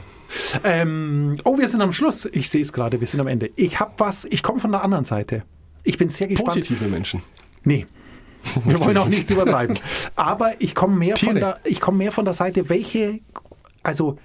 Ähm, 0.64 1.38
oh, 1.44 1.58
wir 1.58 1.68
sind 1.68 1.82
am 1.82 1.92
Schluss. 1.92 2.26
Ich 2.32 2.50
sehe 2.50 2.62
es 2.62 2.72
gerade, 2.72 3.00
wir 3.00 3.08
sind 3.08 3.20
am 3.20 3.28
Ende. 3.28 3.50
Ich 3.56 3.80
habe 3.80 3.94
was, 3.98 4.26
ich 4.26 4.44
komme 4.44 4.60
von 4.60 4.72
der 4.72 4.84
anderen 4.84 5.06
Seite. 5.06 5.44
Ich 5.84 5.98
bin 5.98 6.10
sehr 6.10 6.28
gespannt. 6.28 6.50
Positive 6.50 6.86
Menschen. 6.88 7.22
Nee. 7.64 7.86
Wir 8.66 8.80
wollen 8.80 8.98
auch 8.98 9.08
nichts 9.08 9.32
übertreiben. 9.32 9.78
Aber 10.16 10.54
ich 10.60 10.76
komme 10.76 10.96
mehr, 10.96 11.18
von 11.18 11.34
der, 11.34 11.60
komm 11.80 11.98
mehr 11.98 12.12
von 12.12 12.26
der 12.26 12.36
Seite, 12.36 12.70
welche, 12.70 13.20
also 13.82 14.18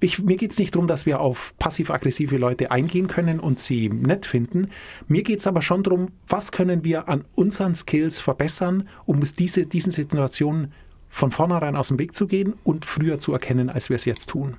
ich, 0.00 0.22
mir 0.22 0.36
geht 0.36 0.52
es 0.52 0.58
nicht 0.58 0.74
darum, 0.74 0.86
dass 0.86 1.04
wir 1.04 1.20
auf 1.20 1.54
passiv-aggressive 1.58 2.36
Leute 2.36 2.70
eingehen 2.70 3.06
können 3.06 3.40
und 3.40 3.58
sie 3.58 3.88
nett 3.88 4.24
finden. 4.24 4.70
Mir 5.08 5.22
geht 5.22 5.40
es 5.40 5.46
aber 5.46 5.62
schon 5.62 5.82
darum, 5.82 6.06
was 6.28 6.52
können 6.52 6.84
wir 6.84 7.08
an 7.08 7.24
unseren 7.34 7.74
Skills 7.74 8.18
verbessern, 8.18 8.88
um 9.04 9.20
diese, 9.38 9.66
diesen 9.66 9.92
Situationen 9.92 10.72
von 11.16 11.30
vornherein 11.30 11.76
aus 11.76 11.88
dem 11.88 11.98
Weg 11.98 12.14
zu 12.14 12.26
gehen 12.26 12.54
und 12.62 12.84
früher 12.84 13.18
zu 13.18 13.32
erkennen, 13.32 13.70
als 13.70 13.88
wir 13.88 13.96
es 13.96 14.04
jetzt 14.04 14.28
tun. 14.28 14.58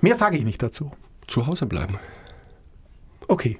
Mehr 0.00 0.14
sage 0.14 0.36
ich 0.36 0.44
nicht 0.44 0.62
dazu. 0.62 0.92
Zu 1.26 1.48
Hause 1.48 1.66
bleiben. 1.66 1.98
Okay. 3.26 3.58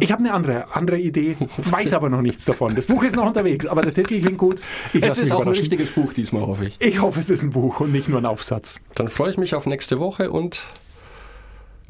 Ich 0.00 0.12
habe 0.12 0.20
eine 0.20 0.34
andere, 0.34 0.74
andere 0.76 0.98
Idee, 0.98 1.34
weiß 1.56 1.94
aber 1.94 2.10
noch 2.10 2.20
nichts 2.20 2.44
davon. 2.44 2.74
Das 2.74 2.86
Buch 2.86 3.02
ist 3.02 3.16
noch 3.16 3.24
unterwegs, 3.24 3.64
aber 3.64 3.80
der 3.80 3.94
Titel 3.94 4.20
klingt 4.20 4.36
gut. 4.36 4.60
Ich 4.92 5.02
es 5.02 5.16
ist 5.16 5.32
auch 5.32 5.46
ein 5.46 5.48
richtiges 5.48 5.92
Buch 5.92 6.12
diesmal, 6.12 6.42
hoffe 6.42 6.66
ich. 6.66 6.78
Ich 6.78 7.00
hoffe, 7.00 7.18
es 7.20 7.30
ist 7.30 7.42
ein 7.42 7.50
Buch 7.50 7.80
und 7.80 7.90
nicht 7.90 8.08
nur 8.08 8.18
ein 8.18 8.26
Aufsatz. 8.26 8.78
Dann 8.94 9.08
freue 9.08 9.30
ich 9.30 9.38
mich 9.38 9.54
auf 9.54 9.64
nächste 9.64 9.98
Woche 9.98 10.30
und 10.30 10.62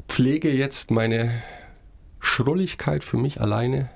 pflege 0.07 0.49
jetzt 0.49 0.91
meine 0.91 1.43
Schrulligkeit 2.21 3.03
für 3.03 3.17
mich 3.17 3.41
alleine. 3.41 3.89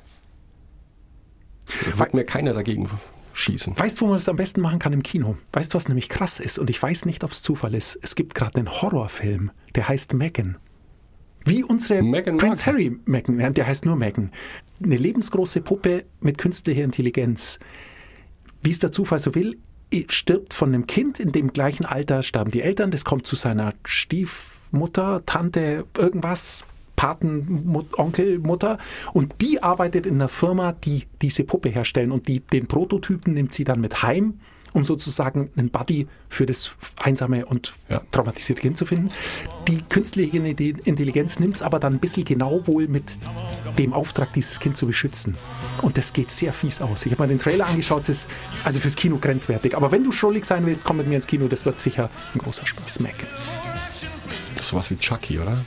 Wird 1.96 2.14
mir 2.14 2.26
keiner 2.26 2.54
dagegen 2.54 2.90
schießen. 3.38 3.78
Weißt 3.78 4.00
du, 4.00 4.06
wo 4.06 4.10
man 4.10 4.18
das 4.18 4.30
am 4.30 4.36
besten 4.36 4.62
machen 4.62 4.80
kann 4.80 4.94
im 4.94 5.04
Kino? 5.04 5.38
Weißt 5.54 5.74
du, 5.74 5.76
was 5.76 5.88
nämlich 5.88 6.10
krass 6.10 6.40
ist? 6.40 6.60
Und 6.60 6.70
ich 6.70 6.82
weiß 6.82 7.06
nicht, 7.06 7.24
ob 7.24 7.32
es 7.32 7.42
Zufall 7.42 7.76
ist. 7.76 7.98
Es 8.02 8.16
gibt 8.16 8.36
gerade 8.36 8.58
einen 8.58 8.70
Horrorfilm, 8.70 9.52
der 9.76 9.88
heißt 9.88 10.14
Megan. 10.14 10.58
Wie 11.46 11.64
unsere 11.64 12.02
Meghan 12.02 12.38
Prince. 12.38 12.66
Harry 12.66 13.00
Megan, 13.06 13.54
der 13.54 13.68
heißt 13.68 13.86
nur 13.86 13.96
Megan. 13.96 14.32
Eine 14.84 14.98
lebensgroße 14.98 15.62
Puppe 15.62 16.06
mit 16.20 16.38
künstlicher 16.38 16.84
Intelligenz. 16.84 17.60
Wie 18.62 18.72
es 18.72 18.80
der 18.80 18.92
Zufall 18.92 19.20
so 19.20 19.34
will, 19.34 19.58
stirbt 20.10 20.54
von 20.54 20.74
einem 20.74 20.88
Kind 20.88 21.20
in 21.20 21.32
dem 21.32 21.54
gleichen 21.54 21.86
Alter, 21.86 22.24
sterben 22.24 22.52
die 22.52 22.62
Eltern, 22.62 22.92
das 22.92 23.06
kommt 23.06 23.26
zu 23.26 23.38
seiner 23.38 23.74
Stiefmutter, 23.86 25.26
Tante, 25.26 25.86
irgendwas, 25.98 26.66
Paten, 26.98 27.86
Onkel, 27.96 28.40
Mutter 28.40 28.78
und 29.14 29.36
die 29.42 29.64
arbeitet 29.64 30.06
in 30.06 30.16
einer 30.16 30.28
Firma, 30.28 30.74
die 30.74 31.04
diese 31.22 31.46
Puppe 31.46 31.70
herstellen 31.70 32.12
und 32.12 32.28
die, 32.28 32.42
den 32.42 32.68
Prototypen 32.68 33.34
nimmt 33.34 33.54
sie 33.54 33.64
dann 33.64 33.80
mit 33.80 34.04
heim 34.04 34.40
um 34.74 34.84
sozusagen 34.84 35.50
einen 35.58 35.70
Buddy 35.70 36.08
für 36.30 36.46
das 36.46 36.72
einsame 37.02 37.46
und 37.46 37.74
Ja. 37.90 38.02
traumatisierte 38.12 38.62
Kind 38.62 38.78
zu 38.78 38.86
finden. 38.86 39.10
Die 39.68 39.82
künstliche 39.90 40.38
Intelligenz 40.38 41.40
nimmt 41.40 41.56
es 41.56 41.62
aber 41.62 41.80
dann 41.80 41.94
ein 41.94 42.00
bisschen 42.00 42.26
genau 42.26 42.68
wohl 42.68 42.88
mit 42.88 43.18
dem 43.78 43.94
Auftrag, 43.94 44.34
dieses 44.34 44.60
Kind 44.60 44.78
zu 44.78 44.86
beschützen. 44.86 45.36
Und 45.82 45.98
das 45.98 46.14
geht 46.14 46.32
sehr 46.32 46.54
fies 46.54 46.82
aus. 46.82 47.06
Ich 47.06 47.12
habe 47.12 47.24
mal 47.24 47.28
den 47.28 47.40
Trailer 47.40 47.66
angeschaut, 47.68 48.04
es 48.04 48.10
ist 48.10 48.30
also 48.64 48.80
fürs 48.80 48.96
Kino 48.96 49.18
grenzwertig. 49.20 49.76
Aber 49.76 49.92
wenn 49.92 50.04
du 50.04 50.12
schrullig 50.12 50.46
sein 50.46 50.66
willst, 50.66 50.84
komm 50.84 50.98
mit 50.98 51.08
mir 51.08 51.16
ins 51.16 51.28
Kino, 51.28 51.48
das 51.48 51.66
wird 51.66 51.80
sicher 51.80 52.10
ein 52.34 52.40
großer 52.40 52.68
Spaß. 52.68 53.00
Mac. 53.00 53.16
Das 54.54 54.64
ist 54.64 54.68
sowas 54.70 54.92
wie 54.92 54.98
Chucky, 54.98 55.40
oder? 55.40 55.58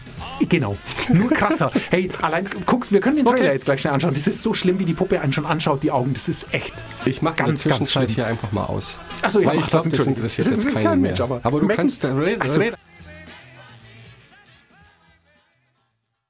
Genau, 0.48 0.76
nur 1.12 1.30
krasser. 1.30 1.70
hey, 1.90 2.10
allein, 2.22 2.48
guck, 2.66 2.90
wir 2.90 3.00
können 3.00 3.16
den 3.16 3.24
Trailer 3.26 3.40
Okay. 3.44 3.52
jetzt 3.52 3.64
gleich 3.66 3.80
schnell 3.82 3.92
anschauen. 3.94 4.14
Das 4.14 4.26
ist 4.26 4.42
so 4.42 4.54
schlimm, 4.54 4.78
wie 4.78 4.84
die 4.84 4.94
Puppe 4.94 5.20
einen 5.20 5.32
schon 5.32 5.46
anschaut, 5.46 5.82
die 5.82 5.90
Augen. 5.90 6.12
Das 6.14 6.28
ist 6.28 6.46
echt. 6.52 6.72
Ich 7.04 7.22
mache 7.22 7.36
Ganz, 7.36 7.64
ganz 7.64 7.90
schlimm. 7.90 8.08
hier 8.08 8.26
einfach 8.26 8.50
mal 8.52 8.64
aus. 8.64 8.96
Ach 9.22 9.30
so, 9.30 9.40
ja, 9.40 9.48
Weil 9.48 9.56
mach 9.56 9.64
ich 9.66 9.70
das, 9.70 9.82
glaube, 9.84 9.96
das 9.96 10.06
interessiert 10.06 10.46
jetzt 10.48 10.64
kein 10.64 10.74
keinen 10.74 11.00
mehr. 11.02 11.10
Mensch, 11.10 11.20
aber 11.20 11.40
aber 11.42 11.60
du 11.60 11.66
Megan- 11.66 11.76
kannst... 11.76 12.04
Also- 12.04 12.60